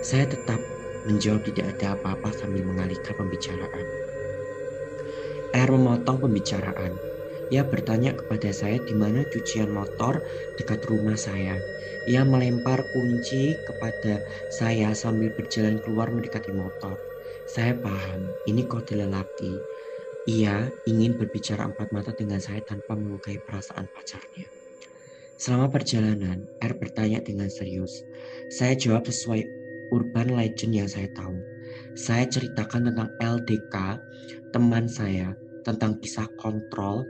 Saya 0.00 0.24
tetap 0.24 0.56
menjawab 1.04 1.44
tidak 1.44 1.76
ada 1.76 2.00
apa-apa 2.00 2.32
sambil 2.32 2.64
mengalihkan 2.64 3.12
pembicaraan. 3.20 3.86
R 5.52 5.68
memotong 5.68 6.16
pembicaraan. 6.16 6.96
Ia 7.52 7.60
bertanya 7.68 8.16
kepada 8.16 8.48
saya 8.56 8.80
di 8.80 8.96
mana 8.96 9.28
cucian 9.28 9.68
motor 9.68 10.24
dekat 10.56 10.80
rumah 10.88 11.20
saya. 11.20 11.60
Ia 12.08 12.24
melempar 12.24 12.80
kunci 12.96 13.52
kepada 13.68 14.24
saya 14.48 14.96
sambil 14.96 15.28
berjalan 15.36 15.76
keluar 15.84 16.08
mendekati 16.08 16.56
motor. 16.56 16.96
Saya 17.44 17.76
paham, 17.76 18.32
ini 18.48 18.64
kode 18.64 18.96
lelaki. 18.96 19.52
Ia 20.24 20.72
ingin 20.88 21.20
berbicara 21.20 21.68
empat 21.68 21.92
mata 21.92 22.16
dengan 22.16 22.40
saya 22.40 22.64
tanpa 22.64 22.96
melukai 22.96 23.36
perasaan 23.36 23.84
pacarnya. 23.92 24.61
Selama 25.42 25.66
perjalanan, 25.66 26.46
R 26.62 26.70
bertanya 26.78 27.18
dengan 27.18 27.50
serius. 27.50 28.06
Saya 28.54 28.78
jawab 28.78 29.10
sesuai 29.10 29.42
urban 29.90 30.38
legend 30.38 30.70
yang 30.70 30.86
saya 30.86 31.10
tahu. 31.18 31.34
Saya 31.98 32.30
ceritakan 32.30 32.86
tentang 32.86 33.10
LDK, 33.18 33.98
teman 34.54 34.86
saya, 34.86 35.34
tentang 35.66 35.98
kisah 35.98 36.30
kontrol 36.38 37.02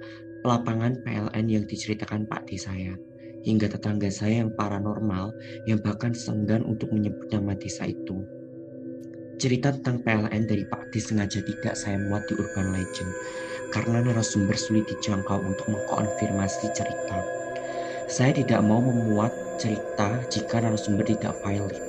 lapangan 0.48 0.96
PLN 1.04 1.44
yang 1.44 1.68
diceritakan 1.68 2.24
Pak 2.24 2.48
D 2.48 2.56
saya, 2.56 2.96
hingga 3.44 3.68
tetangga 3.68 4.08
saya 4.08 4.48
yang 4.48 4.50
paranormal 4.56 5.36
yang 5.68 5.84
bahkan 5.84 6.16
senggan 6.16 6.64
untuk 6.64 6.88
menyebut 6.88 7.28
nama 7.28 7.52
desa 7.52 7.84
itu. 7.84 8.16
Cerita 9.36 9.76
tentang 9.76 10.00
PLN 10.08 10.48
dari 10.48 10.64
Pak 10.64 10.88
D 10.88 11.04
sengaja 11.04 11.44
tidak 11.44 11.76
saya 11.76 12.00
muat 12.00 12.24
di 12.32 12.40
Urban 12.40 12.72
Legend 12.80 13.12
karena 13.76 14.00
narasumber 14.00 14.56
sulit 14.56 14.88
dijangkau 14.88 15.36
untuk 15.36 15.68
mengkonfirmasi 15.68 16.72
cerita. 16.72 17.41
Saya 18.12 18.36
tidak 18.36 18.60
mau 18.60 18.84
memuat 18.84 19.32
cerita 19.56 20.20
jika 20.28 20.60
narasumber 20.60 21.00
tidak 21.00 21.32
valid. 21.40 21.80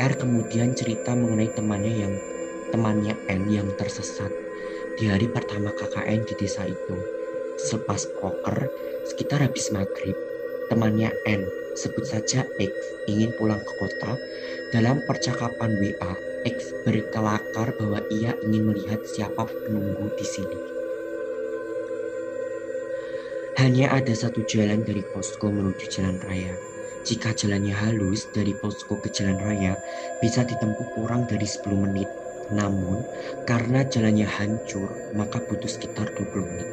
R 0.00 0.12
kemudian 0.16 0.72
cerita 0.72 1.12
mengenai 1.12 1.52
temannya 1.52 1.92
yang 1.92 2.14
temannya 2.72 3.12
N 3.28 3.52
yang 3.52 3.68
tersesat 3.76 4.32
di 4.96 5.12
hari 5.12 5.28
pertama 5.28 5.68
KKN 5.76 6.24
di 6.24 6.34
desa 6.40 6.64
itu. 6.64 6.96
Selepas 7.68 8.08
poker, 8.16 8.64
sekitar 9.04 9.44
habis 9.44 9.68
maghrib, 9.76 10.16
temannya 10.72 11.12
N, 11.28 11.44
sebut 11.76 12.08
saja 12.08 12.48
X, 12.56 12.72
ingin 13.12 13.36
pulang 13.36 13.60
ke 13.60 13.72
kota. 13.76 14.16
Dalam 14.72 15.04
percakapan 15.04 15.76
WA, 15.76 16.12
X 16.48 16.72
berkelakar 16.88 17.76
bahwa 17.76 18.00
ia 18.08 18.32
ingin 18.40 18.72
melihat 18.72 19.04
siapa 19.04 19.44
penunggu 19.44 20.16
di 20.16 20.24
sini. 20.24 20.81
Hanya 23.62 23.94
ada 23.94 24.10
satu 24.10 24.42
jalan 24.42 24.82
dari 24.82 25.06
posko 25.14 25.46
menuju 25.46 25.86
jalan 25.86 26.18
raya. 26.26 26.50
Jika 27.06 27.30
jalannya 27.30 27.70
halus 27.70 28.26
dari 28.34 28.58
posko 28.58 28.98
ke 28.98 29.06
jalan 29.14 29.38
raya, 29.38 29.78
bisa 30.18 30.42
ditempuh 30.42 30.98
kurang 30.98 31.30
dari 31.30 31.46
10 31.46 31.70
menit. 31.78 32.10
Namun, 32.50 33.06
karena 33.46 33.86
jalannya 33.86 34.26
hancur, 34.26 35.14
maka 35.14 35.38
butuh 35.46 35.70
sekitar 35.70 36.10
20 36.10 36.42
menit. 36.42 36.68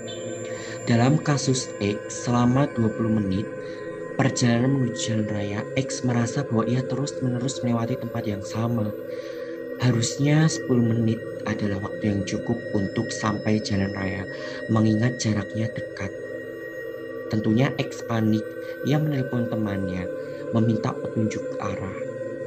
Dalam 0.89 1.22
kasus 1.22 1.69
X, 1.77 2.25
selama 2.25 2.65
20 2.74 3.22
menit 3.22 3.46
perjalanan 4.17 4.81
menuju 4.81 4.98
jalan 4.98 5.29
raya, 5.29 5.62
X 5.77 6.01
merasa 6.01 6.41
bahwa 6.41 6.65
ia 6.65 6.81
terus-menerus 6.81 7.62
melewati 7.62 8.01
tempat 8.01 8.25
yang 8.25 8.41
sama. 8.41 8.89
Harusnya 9.77 10.50
10 10.50 10.65
menit 10.81 11.22
adalah 11.46 11.86
waktu 11.86 12.17
yang 12.17 12.25
cukup 12.25 12.58
untuk 12.74 13.13
sampai 13.13 13.62
jalan 13.62 13.93
raya, 13.93 14.25
mengingat 14.74 15.22
jaraknya 15.22 15.69
dekat. 15.69 16.29
Tentunya 17.30 17.70
X 17.78 18.04
panik, 18.10 18.44
ia 18.90 18.98
menelpon 18.98 19.48
temannya, 19.48 20.06
meminta 20.54 20.92
petunjuk 20.94 21.42
arah. 21.62 21.98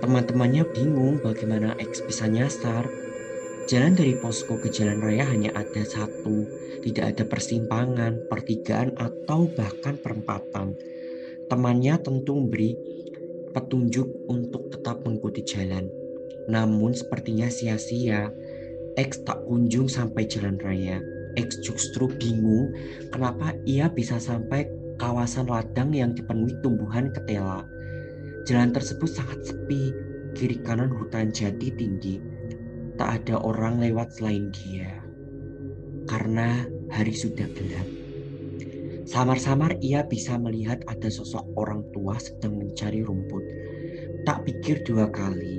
Teman-temannya 0.03 0.67
bingung 0.75 1.23
bagaimana 1.23 1.79
X 1.79 2.03
bisa 2.03 2.27
nyasar. 2.27 2.91
Jalan 3.71 3.95
dari 3.95 4.19
posko 4.19 4.59
ke 4.59 4.67
jalan 4.75 4.99
raya 4.99 5.23
hanya 5.31 5.55
ada 5.55 5.87
satu, 5.87 6.51
tidak 6.83 7.15
ada 7.15 7.25
persimpangan, 7.31 8.27
pertigaan, 8.27 8.91
atau 8.99 9.47
bahkan 9.55 9.95
perempatan. 10.03 10.75
Temannya 11.47 11.95
tentu 12.03 12.43
memberi 12.43 12.75
petunjuk 13.55 14.27
untuk 14.27 14.73
tetap 14.75 15.07
mengikuti 15.07 15.47
jalan. 15.47 15.87
Namun 16.51 16.97
sepertinya 16.97 17.47
sia-sia. 17.47 18.33
X 18.99 19.23
tak 19.23 19.47
kunjung 19.47 19.87
sampai 19.87 20.27
jalan 20.27 20.59
raya. 20.59 20.99
X 21.39 21.61
justru 21.65 22.11
bingung 22.21 22.73
kenapa 23.09 23.57
ia 23.65 23.89
bisa 23.89 24.21
sampai 24.21 24.69
kawasan 25.01 25.49
ladang 25.49 25.91
yang 25.97 26.13
dipenuhi 26.13 26.55
tumbuhan 26.61 27.09
ketela. 27.11 27.65
Jalan 28.45 28.75
tersebut 28.75 29.09
sangat 29.09 29.39
sepi, 29.47 29.95
kiri 30.35 30.59
kanan 30.61 30.91
hutan 30.91 31.31
jati 31.31 31.71
tinggi 31.75 32.19
tak 33.03 33.25
ada 33.27 33.41
orang 33.41 33.81
lewat 33.81 34.15
selain 34.15 34.53
dia. 34.53 35.03
Karena 36.07 36.63
hari 36.93 37.11
sudah 37.11 37.51
gelap. 37.51 37.89
Samar-samar 39.09 39.75
ia 39.83 40.07
bisa 40.07 40.39
melihat 40.39 40.87
ada 40.87 41.11
sosok 41.11 41.43
orang 41.59 41.83
tua 41.91 42.15
sedang 42.23 42.63
mencari 42.63 43.03
rumput. 43.03 43.43
Tak 44.23 44.47
pikir 44.47 44.87
dua 44.87 45.11
kali. 45.11 45.59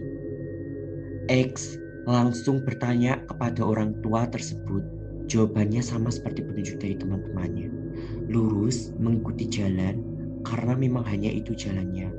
X 1.27 1.75
langsung 2.07 2.63
bertanya 2.63 3.19
kepada 3.27 3.59
orang 3.59 3.99
tua 3.99 4.23
tersebut. 4.31 4.83
Jawabannya 5.33 5.81
sama 5.81 6.13
seperti 6.13 6.45
petunjuk 6.45 6.77
dari 6.77 6.93
teman-temannya. 6.93 7.73
Lurus 8.29 8.93
mengikuti 9.01 9.49
jalan 9.49 9.97
karena 10.45 10.77
memang 10.77 11.01
hanya 11.09 11.33
itu 11.33 11.57
jalannya. 11.57 12.13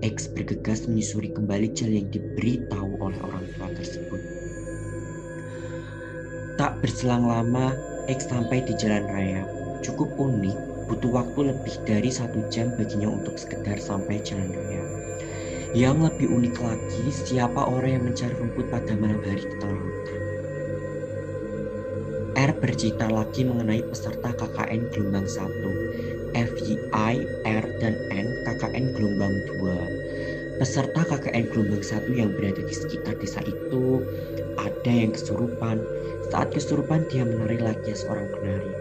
X 0.00 0.32
bergegas 0.32 0.88
menyusuri 0.88 1.28
kembali 1.28 1.76
jalan 1.76 2.00
yang 2.00 2.08
diberi 2.08 2.64
tahu 2.72 2.96
oleh 3.04 3.20
orang 3.20 3.44
tua 3.52 3.68
tersebut. 3.68 4.16
Tak 6.56 6.80
berselang 6.80 7.28
lama, 7.28 7.76
X 8.08 8.32
sampai 8.32 8.64
di 8.64 8.72
jalan 8.80 9.12
raya. 9.12 9.44
Cukup 9.84 10.16
unik, 10.16 10.88
butuh 10.88 11.20
waktu 11.20 11.52
lebih 11.52 11.76
dari 11.84 12.08
satu 12.08 12.48
jam 12.48 12.72
baginya 12.80 13.12
untuk 13.12 13.36
sekedar 13.36 13.76
sampai 13.76 14.24
jalan 14.24 14.48
raya. 14.48 14.84
Yang 15.76 16.08
lebih 16.08 16.32
unik 16.32 16.56
lagi, 16.64 17.04
siapa 17.12 17.60
orang 17.60 18.00
yang 18.00 18.04
mencari 18.08 18.32
rumput 18.40 18.72
pada 18.72 18.96
malam 18.96 19.20
hari 19.20 19.44
di 19.44 19.52
tengah 19.60 19.76
hutan. 19.84 20.23
R 22.44 22.52
bercerita 22.60 23.08
lagi 23.08 23.40
mengenai 23.40 23.80
peserta 23.88 24.28
KKN 24.36 24.92
gelombang 24.92 25.24
1, 25.24 26.36
FYI, 26.36 27.14
R, 27.40 27.64
dan 27.80 27.96
N 28.12 28.26
KKN 28.44 28.92
gelombang 28.92 29.32
2. 29.64 30.60
Peserta 30.60 31.08
KKN 31.08 31.48
gelombang 31.48 31.80
1 31.80 32.04
yang 32.12 32.36
berada 32.36 32.60
di 32.60 32.74
sekitar 32.76 33.16
desa 33.16 33.40
itu 33.48 34.04
ada 34.60 34.92
yang 34.92 35.16
kesurupan, 35.16 35.80
saat 36.28 36.52
kesurupan 36.52 37.08
dia 37.08 37.24
menari 37.24 37.56
layaknya 37.56 37.96
seorang 37.96 38.28
penari, 38.36 38.72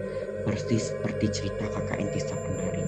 persis 0.44 0.92
seperti 0.92 1.32
cerita 1.32 1.64
KKN 1.72 2.12
Desa 2.12 2.36
Penari. 2.36 2.84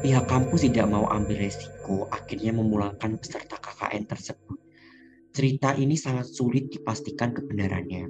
Pihak 0.00 0.24
kampus 0.32 0.64
tidak 0.64 0.88
mau 0.88 1.04
ambil 1.12 1.44
resiko, 1.44 2.08
akhirnya 2.08 2.56
memulangkan 2.56 3.20
peserta 3.20 3.60
KKN 3.60 4.08
tersebut. 4.08 4.56
Cerita 5.36 5.76
ini 5.76 5.92
sangat 5.92 6.24
sulit 6.24 6.72
dipastikan 6.72 7.36
kebenarannya. 7.36 8.08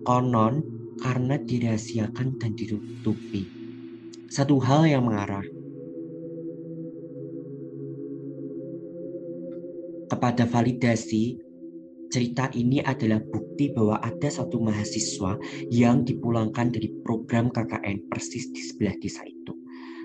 Konon 0.00 0.75
karena 1.00 1.36
dirahasiakan 1.40 2.38
dan 2.40 2.52
ditutupi. 2.56 3.46
Satu 4.26 4.58
hal 4.60 4.88
yang 4.90 5.06
mengarah 5.06 5.44
kepada 10.06 10.46
validasi 10.46 11.46
Cerita 12.06 12.46
ini 12.54 12.78
adalah 12.78 13.18
bukti 13.18 13.74
bahwa 13.74 13.98
ada 13.98 14.30
satu 14.30 14.62
mahasiswa 14.62 15.34
yang 15.74 16.06
dipulangkan 16.06 16.70
dari 16.70 16.86
program 17.02 17.50
KKN 17.50 18.06
persis 18.06 18.46
di 18.54 18.62
sebelah 18.62 18.94
desa 19.02 19.26
itu. 19.26 19.50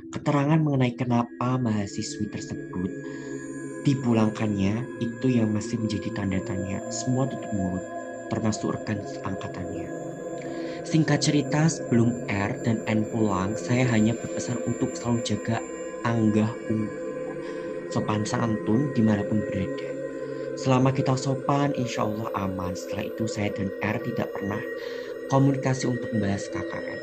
Keterangan 0.09 0.57
mengenai 0.59 0.97
kenapa 0.97 1.61
mahasiswi 1.61 2.27
tersebut 2.33 2.91
dipulangkannya 3.85 4.99
itu 4.99 5.27
yang 5.29 5.53
masih 5.53 5.77
menjadi 5.77 6.09
tanda 6.17 6.41
tanya. 6.41 6.81
Semua 6.89 7.29
tutup 7.29 7.53
mulut, 7.53 7.85
termasuk 8.33 8.81
rekan 8.81 8.97
angkatannya. 9.21 10.10
Singkat 10.81 11.19
cerita, 11.21 11.69
sebelum 11.69 12.25
R 12.25 12.51
dan 12.65 12.81
N 12.89 13.05
pulang, 13.13 13.53
saya 13.53 13.85
hanya 13.93 14.17
berpesan 14.17 14.57
untuk 14.65 14.97
selalu 14.97 15.21
jaga 15.21 15.57
anggah 16.01 16.49
sopan 17.91 18.23
santun 18.23 18.89
di 18.95 19.03
mana 19.03 19.21
pun 19.21 19.43
berada. 19.45 19.89
Selama 20.57 20.89
kita 20.95 21.13
sopan, 21.19 21.75
insya 21.75 22.07
Allah 22.07 22.31
aman. 22.33 22.73
Setelah 22.73 23.05
itu 23.11 23.23
saya 23.27 23.51
dan 23.53 23.69
R 23.83 23.97
tidak 24.01 24.31
pernah 24.33 24.61
komunikasi 25.29 25.91
untuk 25.91 26.09
membahas 26.15 26.47
KKN. 26.49 26.99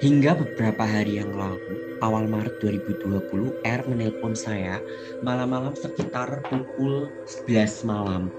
Hingga 0.00 0.32
beberapa 0.32 0.84
hari 0.88 1.20
yang 1.20 1.36
lalu, 1.36 2.00
awal 2.00 2.24
Maret 2.24 2.56
2020, 2.64 3.60
R 3.68 3.80
menelpon 3.84 4.32
saya 4.32 4.80
malam-malam 5.20 5.76
sekitar 5.76 6.40
pukul 6.48 7.12
11 7.28 7.84
malam. 7.84 8.32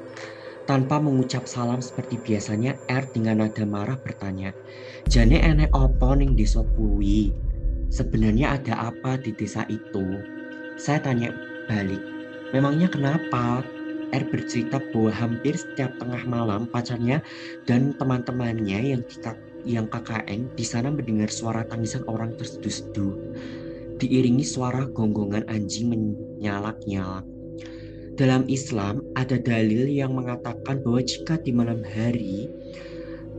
Tanpa 0.72 1.04
mengucap 1.04 1.52
salam 1.52 1.84
seperti 1.84 2.16
biasanya, 2.16 2.80
R 2.88 3.04
dengan 3.12 3.44
nada 3.44 3.68
marah 3.68 4.00
bertanya, 4.00 4.56
Jane 5.04 5.44
enek 5.44 5.68
opo 5.76 6.16
ning 6.16 6.32
desa 6.40 6.64
kuwi? 6.80 7.36
Sebenarnya 7.92 8.56
ada 8.56 8.88
apa 8.88 9.20
di 9.20 9.36
desa 9.36 9.68
itu? 9.68 10.24
Saya 10.80 11.04
tanya 11.04 11.36
balik, 11.68 12.00
Memangnya 12.56 12.88
kenapa? 12.88 13.68
R 14.16 14.24
bercerita 14.32 14.80
bahwa 14.96 15.12
hampir 15.12 15.60
setiap 15.60 15.92
tengah 16.00 16.24
malam 16.24 16.64
pacarnya 16.72 17.20
dan 17.68 17.92
teman-temannya 18.00 18.96
yang 18.96 19.04
yang 19.68 19.92
KKN 19.92 20.56
di 20.56 20.64
sana 20.64 20.88
mendengar 20.88 21.28
suara 21.28 21.68
tangisan 21.68 22.08
orang 22.08 22.32
terseduh-seduh 22.40 23.12
diiringi 24.00 24.48
suara 24.48 24.88
gonggongan 24.88 25.52
anjing 25.52 25.92
menyalak-nyalak. 25.92 27.28
Dalam 28.20 28.44
Islam 28.52 29.00
ada 29.16 29.40
dalil 29.40 29.88
yang 29.88 30.12
mengatakan 30.20 30.84
bahwa 30.84 31.00
jika 31.00 31.40
di 31.40 31.56
malam 31.56 31.80
hari 31.80 32.52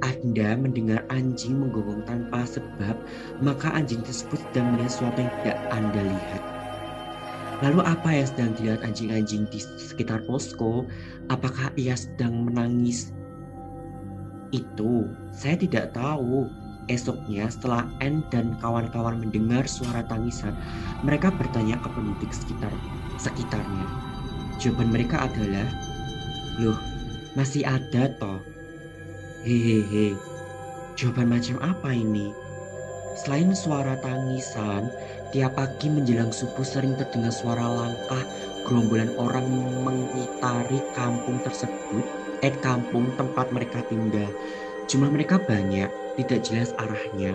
anda 0.02 0.58
mendengar 0.58 1.06
anjing 1.14 1.62
menggonggong 1.62 2.02
tanpa 2.10 2.42
sebab, 2.42 2.98
maka 3.38 3.70
anjing 3.70 4.02
tersebut 4.02 4.42
sedang 4.50 4.74
melihat 4.74 4.90
sesuatu 4.90 5.18
yang 5.22 5.32
tidak 5.42 5.58
Anda 5.70 6.02
lihat. 6.02 6.42
Lalu 7.62 7.80
apa 7.86 8.08
yang 8.10 8.26
sedang 8.26 8.50
dilihat 8.58 8.82
anjing-anjing 8.82 9.46
di 9.54 9.62
sekitar 9.62 10.26
posko? 10.26 10.82
Apakah 11.30 11.70
ia 11.78 11.94
sedang 11.94 12.50
menangis? 12.50 13.14
Itu 14.50 15.06
saya 15.30 15.54
tidak 15.54 15.94
tahu. 15.94 16.50
Esoknya 16.90 17.46
setelah 17.46 17.86
N 18.02 18.26
dan 18.34 18.58
kawan-kawan 18.58 19.22
mendengar 19.22 19.70
suara 19.70 20.02
tangisan, 20.10 20.58
mereka 21.06 21.30
bertanya 21.30 21.78
ke 21.78 21.88
penduduk 21.94 22.34
sekitar 22.34 22.74
sekitarnya. 23.22 24.11
Jawaban 24.62 24.94
mereka 24.94 25.26
adalah, 25.26 25.66
"Loh, 26.62 26.78
masih 27.34 27.66
ada 27.66 28.06
toh." 28.22 28.38
Hehehe, 29.42 30.14
jawaban 30.94 31.34
macam 31.34 31.58
apa 31.58 31.90
ini? 31.90 32.30
Selain 33.18 33.50
suara 33.58 33.98
tangisan, 33.98 34.86
tiap 35.34 35.58
pagi 35.58 35.90
menjelang 35.90 36.30
subuh 36.30 36.62
sering 36.62 36.94
terdengar 36.94 37.34
suara 37.34 37.66
langkah 37.66 38.22
gerombolan 38.62 39.10
orang 39.18 39.50
mengitari 39.82 40.78
kampung 40.94 41.42
tersebut, 41.42 42.06
eh 42.46 42.54
kampung 42.62 43.10
tempat 43.18 43.50
mereka 43.50 43.82
tinggal. 43.90 44.30
Jumlah 44.86 45.10
mereka 45.10 45.42
banyak, 45.42 45.90
tidak 46.22 46.38
jelas 46.46 46.70
arahnya. 46.78 47.34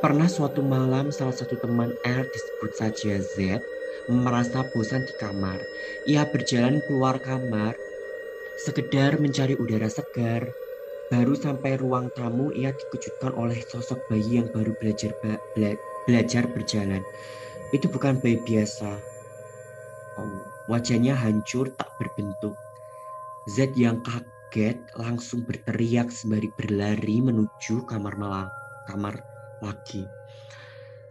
Pernah 0.00 0.30
suatu 0.30 0.64
malam 0.64 1.12
salah 1.12 1.36
satu 1.36 1.60
teman 1.60 1.92
R 2.00 2.24
disebut 2.24 2.70
saja 2.80 3.20
Z 3.20 3.60
merasa 4.08 4.64
bosan 4.72 5.04
di 5.04 5.14
kamar. 5.14 5.60
Ia 6.08 6.24
berjalan 6.26 6.80
keluar 6.84 7.20
kamar 7.20 7.76
sekedar 8.58 9.20
mencari 9.22 9.54
udara 9.54 9.88
segar. 9.92 10.48
Baru 11.08 11.32
sampai 11.36 11.80
ruang 11.80 12.12
tamu 12.12 12.52
ia 12.52 12.72
dikejutkan 12.72 13.32
oleh 13.32 13.60
sosok 13.64 14.04
bayi 14.12 14.40
yang 14.40 14.48
baru 14.52 14.76
belajar 14.76 15.16
bela, 15.20 15.72
belajar 16.04 16.44
berjalan. 16.52 17.00
Itu 17.72 17.88
bukan 17.88 18.20
bayi 18.20 18.40
biasa. 18.44 19.00
Oh, 20.20 20.44
wajahnya 20.68 21.16
hancur 21.16 21.72
tak 21.72 21.88
berbentuk. 21.96 22.56
Z 23.48 23.72
yang 23.72 24.04
kaget 24.04 24.28
kaget 24.48 24.80
langsung 24.96 25.44
berteriak 25.44 26.08
sembari 26.08 26.48
berlari 26.56 27.20
menuju 27.20 27.84
kamar 27.84 28.16
malam, 28.16 28.48
kamar 28.88 29.20
lagi. 29.60 30.08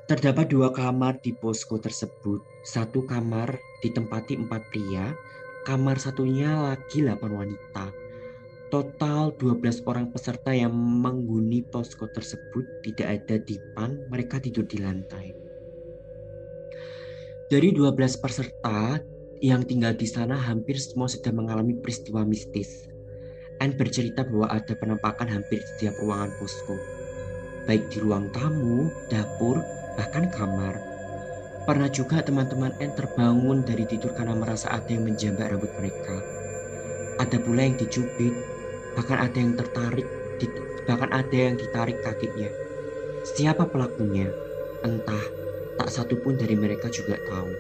Terdapat 0.10 0.50
dua 0.50 0.74
kamar 0.74 1.22
di 1.22 1.38
posko 1.38 1.78
tersebut. 1.78 2.57
Satu 2.68 3.08
kamar 3.08 3.56
ditempati 3.80 4.36
empat 4.36 4.68
pria, 4.68 5.16
kamar 5.64 6.04
satunya 6.04 6.52
lagi 6.68 7.00
delapan 7.00 7.32
wanita. 7.40 7.96
Total 8.68 9.32
12 9.40 9.88
orang 9.88 10.12
peserta 10.12 10.52
yang 10.52 10.76
menghuni 10.76 11.64
posko 11.64 12.12
tersebut 12.12 12.68
tidak 12.84 13.24
ada 13.24 13.40
dipan, 13.40 14.04
mereka 14.12 14.44
tidur 14.44 14.68
di 14.68 14.84
lantai. 14.84 15.32
Dari 17.48 17.72
12 17.72 18.20
peserta 18.20 19.00
yang 19.40 19.64
tinggal 19.64 19.96
di 19.96 20.04
sana 20.04 20.36
hampir 20.36 20.76
semua 20.76 21.08
sudah 21.08 21.32
mengalami 21.32 21.72
peristiwa 21.80 22.28
mistis. 22.28 22.92
Anne 23.64 23.80
bercerita 23.80 24.28
bahwa 24.28 24.52
ada 24.52 24.76
penampakan 24.76 25.32
hampir 25.32 25.64
di 25.64 25.68
setiap 25.72 25.96
ruangan 26.04 26.36
posko. 26.36 26.76
Baik 27.64 27.88
di 27.88 28.04
ruang 28.04 28.28
tamu, 28.36 28.92
dapur, 29.08 29.64
bahkan 29.96 30.28
kamar. 30.36 30.97
Pernah 31.68 31.92
juga 31.92 32.24
teman-teman 32.24 32.72
Anne 32.80 32.96
terbangun 32.96 33.68
dari 33.68 33.84
tidur 33.84 34.16
karena 34.16 34.32
merasa 34.40 34.72
ada 34.72 34.88
yang 34.88 35.04
menjambak 35.04 35.52
rambut 35.52 35.68
mereka. 35.76 36.16
Ada 37.20 37.44
pula 37.44 37.68
yang 37.68 37.76
dicubit, 37.76 38.32
bahkan 38.96 39.20
ada 39.20 39.36
yang 39.36 39.52
tertarik, 39.52 40.08
bahkan 40.88 41.12
ada 41.12 41.36
yang 41.36 41.60
ditarik 41.60 42.00
kakinya. 42.00 42.48
Siapa 43.28 43.68
pelakunya? 43.68 44.32
Entah, 44.80 45.28
tak 45.76 45.92
satu 45.92 46.16
pun 46.24 46.40
dari 46.40 46.56
mereka 46.56 46.88
juga 46.88 47.20
tahu. 47.28 47.52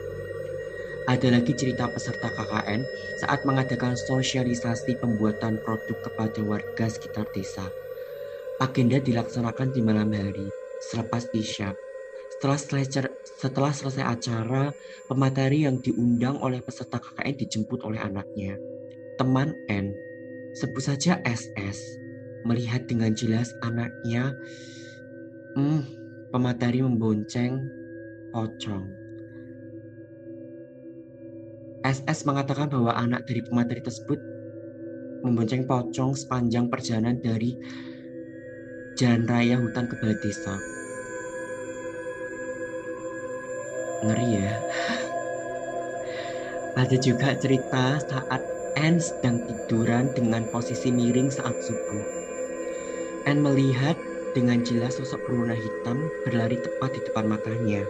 Ada 1.11 1.27
lagi 1.27 1.51
cerita 1.51 1.91
peserta 1.91 2.31
KKN 2.31 2.87
saat 3.19 3.43
mengadakan 3.43 3.99
sosialisasi 3.99 5.03
pembuatan 5.03 5.59
produk 5.59 5.99
kepada 6.07 6.39
warga 6.47 6.87
sekitar 6.87 7.27
desa. 7.35 7.67
Agenda 8.63 9.03
dilaksanakan 9.03 9.75
di 9.75 9.83
malam 9.83 10.15
hari, 10.15 10.47
selepas 10.79 11.27
isya. 11.35 11.75
Setelah 12.39 12.55
setelah 13.37 13.69
selesai 13.69 14.01
acara, 14.01 14.73
pemateri 15.05 15.69
yang 15.69 15.77
diundang 15.77 16.41
oleh 16.41 16.59
peserta 16.65 16.97
KKN 16.97 17.35
dijemput 17.37 17.85
oleh 17.85 18.01
anaknya. 18.01 18.57
Teman 19.21 19.53
N, 19.69 19.93
sebut 20.57 20.81
saja 20.81 21.21
SS, 21.21 21.77
melihat 22.49 22.89
dengan 22.89 23.13
jelas 23.13 23.53
anaknya, 23.61 24.33
hmm, 25.53 25.81
pemateri 26.33 26.81
membonceng 26.81 27.61
pocong. 28.33 28.85
SS 31.85 32.25
mengatakan 32.25 32.67
bahwa 32.73 32.91
anak 32.97 33.23
dari 33.29 33.45
pemateri 33.45 33.79
tersebut 33.85 34.19
membonceng 35.21 35.69
pocong 35.69 36.17
sepanjang 36.17 36.67
perjalanan 36.73 37.21
dari 37.21 37.53
jalan 38.97 39.29
raya 39.29 39.61
hutan 39.61 39.85
ke 39.85 39.93
balai 40.01 40.17
desa. 40.25 40.76
Ngeri 44.05 44.29
ya. 44.37 44.53
Ada 46.77 46.97
juga 47.01 47.33
cerita 47.33 47.97
saat 47.97 48.41
Anne 48.77 49.01
sedang 49.01 49.41
tiduran 49.49 50.13
dengan 50.13 50.45
posisi 50.53 50.93
miring 50.93 51.33
saat 51.33 51.57
subuh. 51.65 52.05
Anne 53.25 53.41
melihat 53.41 53.97
dengan 54.37 54.61
jelas 54.61 55.01
sosok 55.01 55.25
berwarna 55.25 55.57
hitam 55.57 55.97
berlari 56.21 56.61
tepat 56.61 56.93
di 56.93 57.01
depan 57.09 57.25
matanya. 57.25 57.81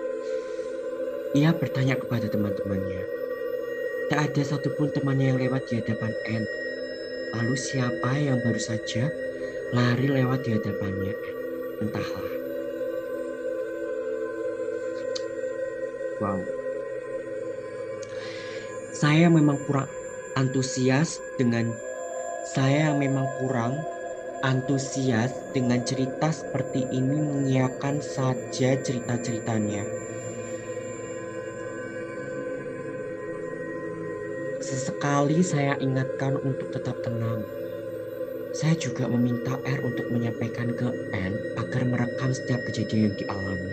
Ia 1.35 1.51
bertanya 1.51 1.99
kepada 1.99 2.31
teman-temannya, 2.31 3.03
Tak 4.07 4.31
ada 4.31 4.43
satupun 4.47 4.87
temannya 4.95 5.35
yang 5.35 5.39
lewat 5.43 5.67
di 5.67 5.83
hadapan 5.83 6.15
N. 6.31 6.43
Lalu 7.35 7.55
siapa 7.59 8.15
yang 8.15 8.39
baru 8.39 8.61
saja 8.63 9.11
lari 9.75 10.07
lewat 10.07 10.47
di 10.47 10.55
hadapannya 10.55 11.11
Entahlah. 11.83 12.36
Wow. 16.17 16.41
Saya 18.97 19.29
memang 19.29 19.61
kurang 19.69 19.85
antusias 20.33 21.21
dengan 21.37 21.69
saya 22.47 22.89
memang 22.97 23.29
kurang 23.37 23.77
antusias 24.41 25.33
dengan 25.53 25.85
cerita 25.85 26.33
seperti 26.33 26.89
ini 26.89 27.21
menyiapkan 27.21 28.01
saja 28.01 28.77
cerita-ceritanya. 28.81 29.85
Sesekali 34.61 35.45
saya 35.45 35.77
ingatkan 35.77 36.37
untuk 36.41 36.73
tetap 36.73 36.97
tenang. 37.05 37.45
Saya 38.57 38.73
juga 38.73 39.05
meminta 39.05 39.61
R 39.61 39.85
untuk 39.85 40.09
menyampaikan 40.09 40.73
ke 40.73 40.89
N 41.13 41.33
agar 41.61 41.85
merekam 41.85 42.33
setiap 42.33 42.65
kejadian 42.65 43.13
yang 43.13 43.15
dialami. 43.21 43.71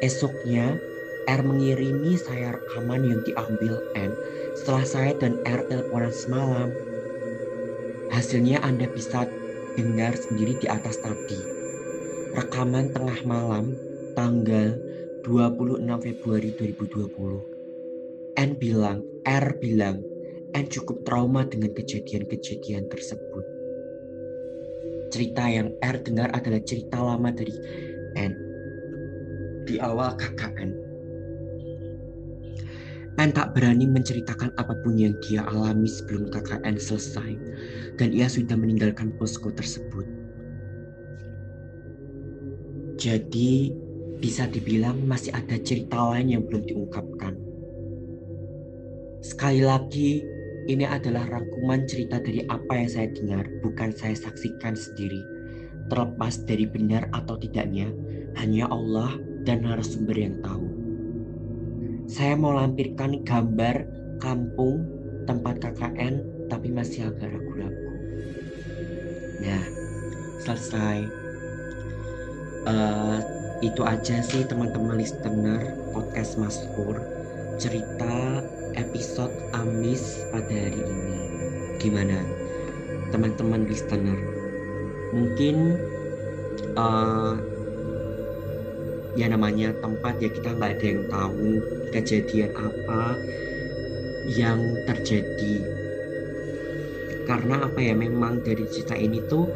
Esoknya, 0.00 0.80
R 1.28 1.40
mengirimi 1.44 2.16
saya 2.16 2.56
rekaman 2.56 3.04
yang 3.04 3.20
diambil 3.26 3.76
N 3.92 4.12
setelah 4.56 4.84
saya 4.88 5.12
dan 5.18 5.36
R 5.44 5.60
teleponan 5.68 6.14
semalam. 6.14 6.70
Hasilnya 8.08 8.64
Anda 8.64 8.88
bisa 8.88 9.28
dengar 9.76 10.16
sendiri 10.16 10.56
di 10.58 10.66
atas 10.66 10.98
tadi. 11.00 11.40
Rekaman 12.36 12.94
tengah 12.94 13.20
malam 13.26 13.76
tanggal 14.16 14.78
26 15.26 15.84
Februari 16.00 16.50
2020. 16.56 18.38
N 18.40 18.50
bilang, 18.56 19.04
R 19.26 19.46
bilang, 19.60 20.00
N 20.56 20.66
cukup 20.66 21.04
trauma 21.04 21.44
dengan 21.44 21.76
kejadian-kejadian 21.76 22.88
tersebut. 22.88 23.44
Cerita 25.10 25.50
yang 25.50 25.74
R 25.82 25.96
dengar 26.00 26.30
adalah 26.32 26.62
cerita 26.62 27.02
lama 27.02 27.34
dari 27.34 27.54
N. 28.14 28.32
Di 29.66 29.76
awal 29.82 30.16
KKN. 30.16 30.70
N 30.70 30.79
tak 33.28 33.52
berani 33.52 33.84
menceritakan 33.84 34.56
apa 34.56 34.72
pun 34.80 34.96
yang 34.96 35.12
dia 35.20 35.44
alami 35.44 35.84
sebelum 35.84 36.32
KKN 36.32 36.80
selesai. 36.80 37.36
Dan 38.00 38.16
ia 38.16 38.24
sudah 38.24 38.56
meninggalkan 38.56 39.12
posko 39.20 39.52
tersebut. 39.52 40.08
Jadi 42.96 43.76
bisa 44.20 44.48
dibilang 44.48 45.04
masih 45.04 45.36
ada 45.36 45.60
cerita 45.60 46.00
lain 46.08 46.32
yang 46.40 46.42
belum 46.48 46.64
diungkapkan. 46.64 47.36
Sekali 49.20 49.60
lagi, 49.60 50.24
ini 50.72 50.88
adalah 50.88 51.28
rangkuman 51.28 51.84
cerita 51.84 52.22
dari 52.24 52.40
apa 52.48 52.72
yang 52.72 52.88
saya 52.88 53.08
dengar, 53.12 53.44
bukan 53.60 53.92
saya 53.92 54.16
saksikan 54.16 54.72
sendiri. 54.72 55.20
Terlepas 55.92 56.40
dari 56.48 56.64
benar 56.64 57.04
atau 57.12 57.36
tidaknya, 57.36 57.92
hanya 58.40 58.64
Allah 58.72 59.12
dan 59.44 59.66
narasumber 59.66 60.16
yang 60.16 60.40
tahu. 60.40 60.69
Saya 62.10 62.34
mau 62.34 62.50
lampirkan 62.50 63.22
gambar 63.22 63.86
kampung 64.18 64.82
tempat 65.30 65.62
KKN 65.62 66.18
tapi 66.50 66.66
masih 66.74 67.06
agak 67.06 67.30
ragu-ragu. 67.30 67.90
Nah, 69.38 69.62
selesai. 70.42 71.06
Uh, 72.66 73.22
itu 73.62 73.86
aja 73.86 74.18
sih 74.26 74.42
teman-teman 74.42 74.98
listener 74.98 75.78
podcast 75.94 76.34
Mas 76.34 76.58
Pur 76.74 76.98
cerita 77.62 78.42
episode 78.74 79.30
Amis 79.54 80.26
pada 80.34 80.50
hari 80.50 80.82
ini. 80.82 81.14
Gimana 81.78 82.26
teman-teman 83.14 83.70
listener? 83.70 84.18
Mungkin 85.14 85.78
uh, 86.74 87.38
ya 89.18 89.26
namanya 89.30 89.74
tempat 89.78 90.18
ya 90.22 90.30
kita 90.30 90.54
nggak 90.54 90.70
ada 90.78 90.86
yang 90.86 91.02
tahu 91.10 91.48
kejadian 91.90 92.52
apa 92.54 93.02
yang 94.30 94.60
terjadi. 94.86 95.56
Karena 97.26 97.66
apa 97.66 97.78
ya 97.78 97.94
memang 97.94 98.42
dari 98.42 98.66
cerita 98.70 98.98
ini 98.98 99.22
tuh 99.30 99.46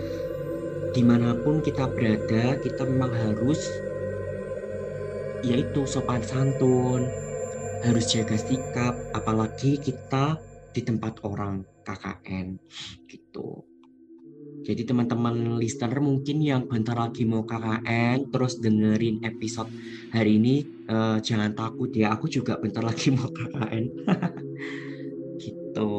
di 0.95 1.03
mana 1.03 1.35
pun 1.35 1.59
kita 1.59 1.91
berada 1.91 2.55
kita 2.63 2.87
memang 2.87 3.11
harus 3.11 3.67
yaitu 5.43 5.83
sopan 5.85 6.23
santun 6.23 7.11
harus 7.83 8.09
jaga 8.09 8.39
sikap 8.39 8.95
apalagi 9.13 9.77
kita 9.77 10.39
di 10.71 10.81
tempat 10.87 11.19
orang 11.27 11.67
KKN 11.83 12.57
gitu 13.11 13.74
jadi 14.65 14.83
teman-teman 14.89 15.61
listener 15.61 16.01
mungkin 16.01 16.41
yang 16.41 16.65
bentar 16.65 16.97
lagi 16.97 17.29
mau 17.29 17.45
KKN 17.45 18.33
terus 18.33 18.57
dengerin 18.59 19.21
episode 19.21 19.69
hari 20.09 20.41
ini 20.41 20.65
uh, 20.89 21.21
jangan 21.21 21.53
takut 21.53 21.93
ya 21.93 22.17
aku 22.17 22.33
juga 22.33 22.57
bentar 22.57 22.81
lagi 22.81 23.13
mau 23.13 23.29
KKN 23.29 23.85
gitu. 25.45 25.93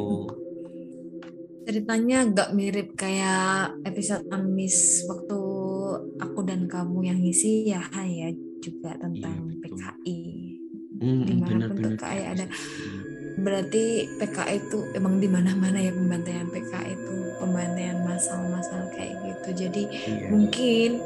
Ceritanya 1.65 2.29
agak 2.29 2.49
mirip 2.53 2.93
kayak 2.93 3.73
episode 3.85 4.25
Amis 4.29 5.01
waktu 5.09 5.41
aku 6.21 6.39
dan 6.45 6.69
kamu 6.69 7.09
yang 7.09 7.19
ngisi 7.21 7.69
ya 7.69 7.81
ya 8.05 8.29
juga 8.61 8.97
tentang 8.97 9.49
iya, 9.49 9.57
PKI 9.61 10.21
hmm, 11.01 11.21
di 11.25 11.33
mana 11.37 11.65
pun 11.69 11.75
benar, 11.77 11.91
PKI 11.97 12.17
benar. 12.17 12.33
ada 12.33 12.45
berarti 13.35 14.07
PKI 14.15 14.55
itu 14.67 14.79
emang 14.95 15.19
di 15.19 15.27
mana-mana 15.27 15.75
ya 15.75 15.91
pembantaian 15.91 16.47
PKI 16.47 16.91
itu 16.95 17.15
pembantaian 17.39 17.99
masal-masal 18.03 18.87
kayak 18.95 19.19
gitu. 19.23 19.67
Jadi 19.67 19.83
iya. 19.91 20.27
mungkin 20.31 21.03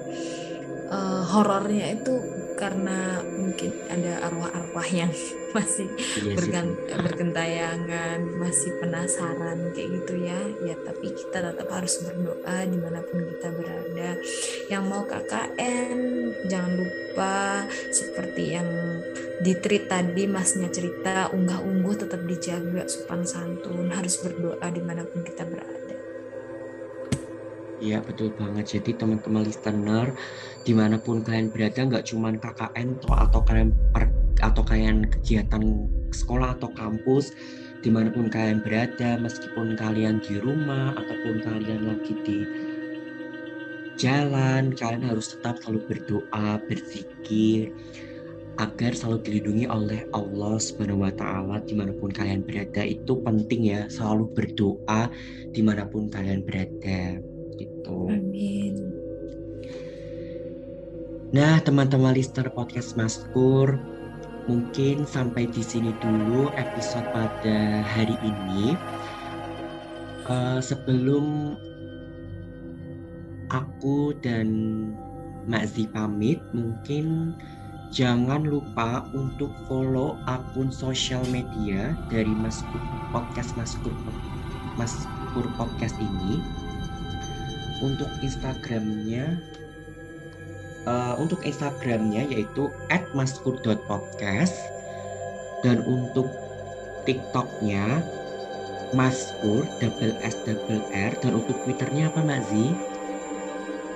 uh, 0.94 1.26
horornya 1.26 1.98
itu 1.98 2.14
karena 2.60 3.24
mungkin 3.24 3.72
ada 3.88 4.28
arwah-arwah 4.28 4.88
yang 4.92 5.14
masih 5.56 5.90
iya 5.98 6.38
bergan 6.38 6.78
bergentayangan 7.02 8.22
masih 8.38 8.70
penasaran 8.78 9.74
kayak 9.74 9.90
gitu 10.04 10.14
ya. 10.22 10.40
Ya 10.62 10.76
tapi 10.86 11.10
kita 11.18 11.50
tetap 11.50 11.68
harus 11.74 11.98
berdoa 12.06 12.58
di 12.70 12.78
mana 12.78 13.02
pun 13.02 13.26
kita 13.26 13.50
berada. 13.58 14.10
Yang 14.70 14.84
mau 14.86 15.02
KKN 15.10 15.98
jangan 16.46 16.74
lupa 16.78 17.66
seperti 17.90 18.44
yang 18.54 18.70
di 19.40 19.56
tweet 19.56 19.88
tadi 19.88 20.28
masnya 20.28 20.68
cerita 20.68 21.32
unggah-ungguh 21.32 21.96
tetap 21.96 22.20
dijaga 22.28 22.84
sopan 22.92 23.24
santun 23.24 23.88
harus 23.88 24.20
berdoa 24.20 24.68
di 24.68 24.84
mana 24.84 25.08
pun 25.08 25.24
kita 25.24 25.48
berada 25.48 25.80
Iya 27.80 28.04
betul 28.04 28.36
banget. 28.36 28.76
Jadi 28.76 28.92
teman-teman 29.00 29.48
listener 29.48 30.12
di 30.68 30.76
mana 30.76 31.00
pun 31.00 31.24
kalian 31.24 31.48
berada, 31.48 31.80
nggak 31.80 32.12
cuma 32.12 32.36
KKN 32.36 33.00
atau 33.00 33.16
atau 33.16 33.40
kalian 33.48 33.72
per, 33.96 34.12
atau 34.44 34.68
kalian 34.68 35.08
kegiatan 35.08 35.88
sekolah 36.12 36.60
atau 36.60 36.68
kampus, 36.76 37.32
di 37.80 37.88
mana 37.88 38.12
pun 38.12 38.28
kalian 38.28 38.60
berada, 38.60 39.16
meskipun 39.24 39.80
kalian 39.80 40.20
di 40.20 40.44
rumah 40.44 40.92
ataupun 41.00 41.40
kalian 41.40 41.88
lagi 41.88 42.14
di 42.28 42.38
jalan, 43.96 44.76
kalian 44.76 45.08
harus 45.08 45.40
tetap 45.40 45.64
selalu 45.64 45.80
berdoa, 45.88 46.60
berzikir 46.68 47.72
agar 48.60 48.92
selalu 48.92 49.24
dilindungi 49.24 49.66
oleh 49.72 50.04
Allah 50.12 50.60
Subhanahu 50.60 51.08
wa 51.08 51.14
taala 51.16 51.64
di 51.64 51.74
mana 51.80 51.96
pun 51.96 52.12
kalian 52.12 52.44
berada 52.44 52.84
itu 52.84 53.16
penting 53.24 53.72
ya 53.72 53.88
selalu 53.88 54.28
berdoa 54.36 55.08
di 55.56 55.62
mana 55.64 55.88
pun 55.88 56.12
kalian 56.12 56.44
berada 56.44 57.24
gitu. 57.56 58.12
Amin. 58.12 58.76
Nah, 61.30 61.62
teman-teman 61.62 62.18
listener 62.18 62.50
podcast 62.52 62.98
Maskur, 62.98 63.78
mungkin 64.50 65.06
sampai 65.06 65.46
di 65.46 65.62
sini 65.62 65.94
dulu 66.02 66.50
episode 66.58 67.06
pada 67.14 67.86
hari 67.86 68.18
ini. 68.26 68.74
Uh, 70.26 70.62
sebelum 70.62 71.58
aku 73.50 74.14
dan 74.26 74.50
Mak 75.50 75.74
pamit, 75.94 76.38
mungkin 76.54 77.34
jangan 77.90 78.46
lupa 78.46 79.02
untuk 79.18 79.50
follow 79.66 80.14
akun 80.30 80.70
sosial 80.70 81.26
media 81.34 81.98
dari 82.14 82.30
Maskur 82.30 82.82
Podcast 83.10 83.58
Maskur 83.58 83.94
Maskur 84.78 85.46
Podcast 85.58 85.98
ini. 85.98 86.42
Untuk 87.80 88.12
Instagramnya 88.20 89.40
uh, 90.84 91.16
untuk 91.18 91.42
Instagramnya 91.48 92.28
yaitu 92.30 92.68
@maskur.podcast 93.16 94.56
dan 95.66 95.82
untuk 95.88 96.28
TikToknya 97.08 98.04
Maskur 98.94 99.64
double 99.80 100.14
S 100.22 100.36
double 100.44 100.84
R. 100.92 101.14
Dan 101.24 101.40
untuk 101.40 101.58
Twitternya 101.66 102.12
apa 102.12 102.20
Mbak 102.26 102.42
Zi? 102.52 102.66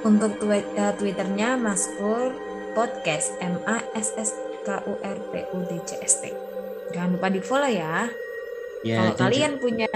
Untuk 0.05 0.33
uh, 0.47 0.93
Twitternya 0.95 1.59
Maskur 1.59 2.52
Podcast 2.73 3.37
M 3.37 3.61
A 3.69 3.85
S 3.93 4.17
S 4.17 4.33
K 4.65 4.81
U 4.89 4.97
R 5.01 5.17
P 5.29 5.45
U 5.53 5.61
D 5.69 5.77
C 5.85 5.97
S 6.01 6.25
T. 6.25 6.33
Jangan 6.93 7.17
lupa 7.17 7.29
di 7.29 7.41
follow 7.41 7.69
ya. 7.69 8.09
Ya, 8.83 8.99
Kalau 8.99 9.13
kalian 9.15 9.63
punya 9.63 9.87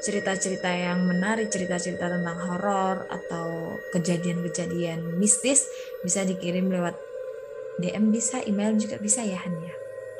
cerita-cerita 0.00 0.72
yang 0.72 1.04
menarik, 1.04 1.52
cerita-cerita 1.52 2.08
tentang 2.08 2.38
horor 2.48 3.04
atau 3.12 3.76
kejadian-kejadian 3.92 5.20
mistis, 5.20 5.68
bisa 6.00 6.24
dikirim 6.24 6.72
lewat 6.72 6.96
DM 7.76 8.08
bisa, 8.08 8.40
email 8.48 8.72
juga 8.80 8.96
bisa 8.96 9.20
ya 9.20 9.36
Han 9.36 9.54
ya. 9.60 9.74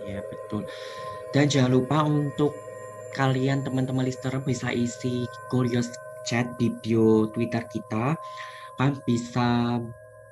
Iya 0.05 0.20
betul. 0.29 0.68
Dan 1.33 1.49
jangan 1.49 1.72
lupa 1.72 2.05
untuk 2.05 2.53
kalian 3.16 3.64
teman-teman 3.64 4.05
listener 4.05 4.44
bisa 4.44 4.68
isi 4.77 5.25
curious 5.49 5.88
chat 6.29 6.53
di 6.61 6.68
bio 6.85 7.33
Twitter 7.33 7.64
kita. 7.64 8.12
Kan 8.77 9.01
bisa 9.09 9.81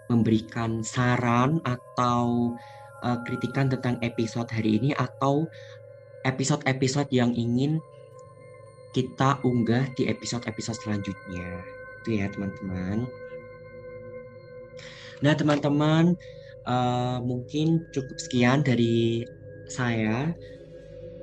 memberikan 0.08 0.84
saran 0.84 1.60
atau 1.64 2.52
uh, 3.04 3.18
kritikan 3.24 3.68
tentang 3.68 3.96
episode 4.04 4.48
hari 4.52 4.80
ini 4.80 4.90
atau 4.96 5.48
episode-episode 6.24 7.08
yang 7.12 7.32
ingin 7.36 7.80
kita 8.96 9.42
unggah 9.42 9.90
di 9.98 10.08
episode-episode 10.08 10.78
selanjutnya. 10.80 11.60
Itu 12.00 12.20
ya 12.20 12.30
teman-teman. 12.30 13.04
Nah 15.20 15.34
teman-teman 15.34 16.14
uh, 16.68 17.18
mungkin 17.24 17.84
cukup 17.90 18.16
sekian 18.20 18.62
dari 18.62 19.24
saya, 19.66 20.32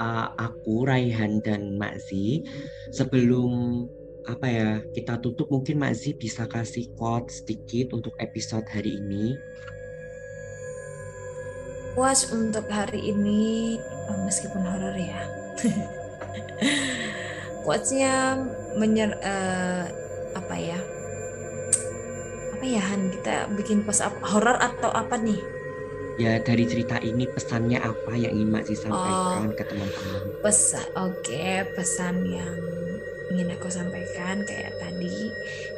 uh, 0.02 0.28
aku 0.36 0.84
Raihan 0.84 1.40
dan 1.46 1.78
Makzi. 1.78 2.44
Sebelum 2.92 3.86
apa 4.28 4.48
ya 4.48 4.70
kita 4.94 5.18
tutup. 5.22 5.50
Mungkin 5.50 5.82
Makzi 5.82 6.14
bisa 6.14 6.46
kasih 6.46 6.94
quote 6.94 7.34
sedikit 7.34 7.98
untuk 7.98 8.14
episode 8.22 8.66
hari 8.70 9.02
ini. 9.02 9.38
Puas 11.92 12.32
untuk 12.32 12.72
hari 12.72 13.12
ini 13.12 13.76
oh, 14.08 14.20
meskipun 14.24 14.64
horor 14.64 14.96
ya. 14.96 15.22
Quotesnya 17.66 18.40
menyer 18.80 19.12
uh, 19.22 19.86
apa 20.34 20.56
ya? 20.56 20.80
Apa 22.56 22.64
ya 22.64 22.82
Han? 22.94 23.12
Kita 23.12 23.52
bikin 23.54 23.84
post 23.84 24.02
apa 24.02 24.24
horor 24.24 24.58
atau 24.58 24.90
apa 24.90 25.20
nih? 25.20 25.38
Ya 26.20 26.40
dari 26.40 26.68
cerita 26.68 27.00
ini 27.02 27.28
pesannya 27.28 27.82
apa 27.82 28.14
yang 28.14 28.36
ingin 28.36 28.52
Mak 28.52 28.68
sampaikan 28.72 29.52
oh, 29.52 29.56
ke 29.56 29.64
teman-teman? 29.64 30.22
Pesan 30.44 30.86
oke 30.96 31.24
okay, 31.24 31.64
pesan 31.76 32.28
yang 32.28 32.56
ingin 33.32 33.56
aku 33.56 33.72
sampaikan 33.72 34.44
kayak 34.44 34.76
tadi 34.76 35.32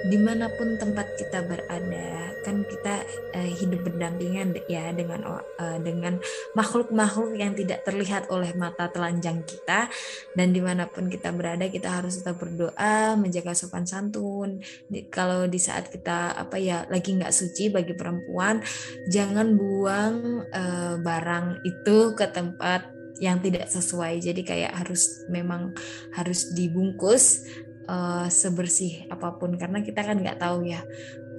di 0.09 0.17
mana 0.19 0.51
pun 0.51 0.75
tempat 0.75 1.15
kita 1.15 1.45
berada 1.45 2.33
kan 2.43 2.67
kita 2.67 3.07
uh, 3.39 3.51
hidup 3.55 3.87
berdampingan 3.87 4.51
ya 4.67 4.91
dengan 4.91 5.23
uh, 5.39 5.79
dengan 5.79 6.19
makhluk-makhluk 6.59 7.39
yang 7.39 7.55
tidak 7.55 7.87
terlihat 7.87 8.27
oleh 8.27 8.51
mata 8.53 8.91
telanjang 8.91 9.47
kita. 9.47 9.87
Dan 10.35 10.51
di 10.51 10.59
mana 10.59 10.91
pun 10.91 11.07
kita 11.07 11.31
berada 11.31 11.71
kita 11.71 12.03
harus 12.03 12.19
tetap 12.19 12.43
berdoa 12.43 13.15
menjaga 13.15 13.55
sopan 13.55 13.87
santun. 13.87 14.59
Di, 14.91 15.07
kalau 15.07 15.47
di 15.47 15.57
saat 15.57 15.87
kita 15.87 16.35
apa 16.35 16.59
ya 16.59 16.83
lagi 16.91 17.15
nggak 17.15 17.31
suci 17.31 17.71
bagi 17.71 17.95
perempuan 17.95 18.59
jangan 19.07 19.55
buang 19.55 20.43
uh, 20.51 20.95
barang 20.99 21.63
itu 21.63 22.11
ke 22.17 22.27
tempat 22.27 23.02
yang 23.23 23.39
tidak 23.39 23.71
sesuai. 23.71 24.19
Jadi 24.19 24.43
kayak 24.43 24.75
harus 24.75 25.23
memang 25.31 25.71
harus 26.11 26.51
dibungkus 26.51 27.47
uh, 27.87 28.27
sebersih 28.27 29.07
apa 29.07 29.39
pun. 29.39 29.55
Karena 29.55 29.79
kita 29.79 30.03
kan 30.03 30.19
nggak 30.19 30.43
tahu 30.43 30.67
ya 30.67 30.83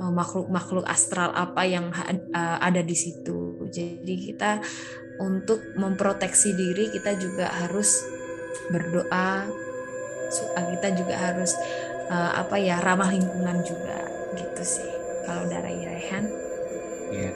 uh, 0.00 0.12
makhluk-makhluk 0.12 0.88
astral 0.88 1.36
apa 1.36 1.68
yang 1.68 1.92
uh, 2.32 2.56
ada 2.64 2.80
di 2.80 2.96
situ. 2.96 3.68
Jadi 3.68 4.32
kita 4.32 4.64
untuk 5.20 5.60
memproteksi 5.76 6.56
diri 6.56 6.88
kita 6.88 7.20
juga 7.20 7.52
harus 7.52 8.00
berdoa. 8.72 9.44
Kita 10.54 10.88
juga 10.96 11.14
harus 11.20 11.52
uh, 12.08 12.32
apa 12.40 12.56
ya 12.56 12.80
ramah 12.80 13.12
lingkungan 13.12 13.60
juga. 13.60 14.08
Gitu 14.34 14.64
sih 14.64 14.90
kalau 15.24 15.48
dari 15.48 15.84
Rehan 15.84 16.24
ya 17.12 17.30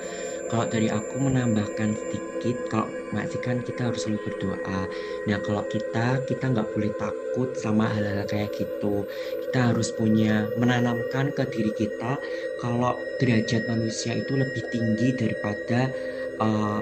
kalau 0.48 0.64
dari 0.64 0.88
aku 0.88 1.20
menambahkan 1.20 1.92
sedikit, 1.92 2.56
kalau 2.72 2.88
masih 3.12 3.40
kan 3.44 3.60
kita 3.60 3.92
harus 3.92 4.04
selalu 4.04 4.32
berdoa. 4.32 4.80
Nah 5.28 5.38
kalau 5.44 5.62
kita, 5.68 6.24
kita 6.24 6.44
nggak 6.52 6.68
boleh 6.72 6.92
takut 6.96 7.52
sama 7.60 7.84
hal-hal 7.92 8.24
kayak 8.24 8.52
gitu. 8.56 9.04
Kita 9.48 9.72
harus 9.72 9.92
punya 9.92 10.48
menanamkan 10.56 11.32
ke 11.36 11.44
diri 11.52 11.72
kita 11.76 12.16
kalau 12.64 12.96
derajat 13.20 13.68
manusia 13.68 14.16
itu 14.16 14.32
lebih 14.36 14.64
tinggi 14.72 15.08
daripada 15.16 15.92
eh, 16.40 16.80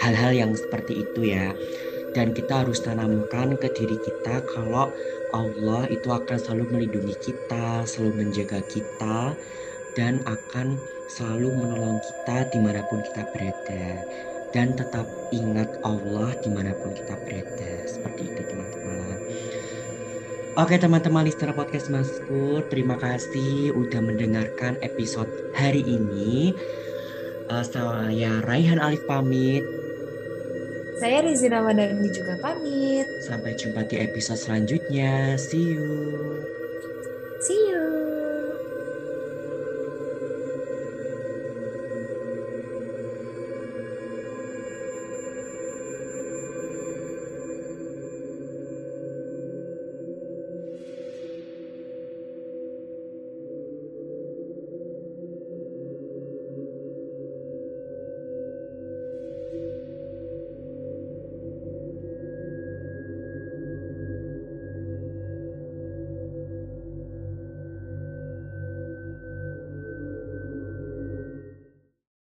hal-hal 0.00 0.32
yang 0.32 0.52
seperti 0.56 1.04
itu 1.04 1.36
ya. 1.36 1.52
Dan 2.12 2.36
kita 2.36 2.64
harus 2.64 2.84
tanamkan 2.84 3.56
ke 3.56 3.72
diri 3.72 3.96
kita 3.96 4.44
kalau 4.44 4.92
Allah 5.32 5.88
itu 5.88 6.12
akan 6.12 6.36
selalu 6.36 6.76
melindungi 6.76 7.16
kita, 7.16 7.88
selalu 7.88 8.24
menjaga 8.24 8.60
kita, 8.68 9.32
dan 9.96 10.20
akan 10.28 10.80
selalu 11.12 11.52
menolong 11.52 12.00
kita 12.00 12.48
di 12.48 12.58
mana 12.58 12.80
pun 12.88 13.04
kita 13.04 13.22
berada. 13.32 13.86
Dan 14.52 14.76
tetap 14.76 15.08
ingat 15.32 15.80
Allah 15.84 16.36
di 16.44 16.48
mana 16.52 16.76
pun 16.76 16.92
kita 16.92 17.16
berada. 17.24 17.72
Seperti 17.88 18.32
itu 18.32 18.40
teman-teman. 18.44 19.18
Oke 20.60 20.76
teman-teman 20.76 21.24
listener 21.24 21.56
podcast 21.56 21.88
Maskur 21.88 22.60
Terima 22.68 23.00
kasih 23.00 23.72
udah 23.72 24.00
mendengarkan 24.04 24.76
episode 24.84 25.28
hari 25.56 25.80
ini. 25.80 26.52
Uh, 27.48 27.64
Saya 27.64 28.44
Raihan 28.44 28.80
Alif 28.80 29.00
pamit. 29.08 29.64
Saya 31.00 31.24
Rizina 31.24 31.64
Madani 31.64 32.12
juga 32.12 32.36
pamit. 32.44 33.08
Sampai 33.24 33.56
jumpa 33.56 33.88
di 33.88 33.96
episode 34.04 34.38
selanjutnya. 34.38 35.40
See 35.40 35.74
you 35.74 36.61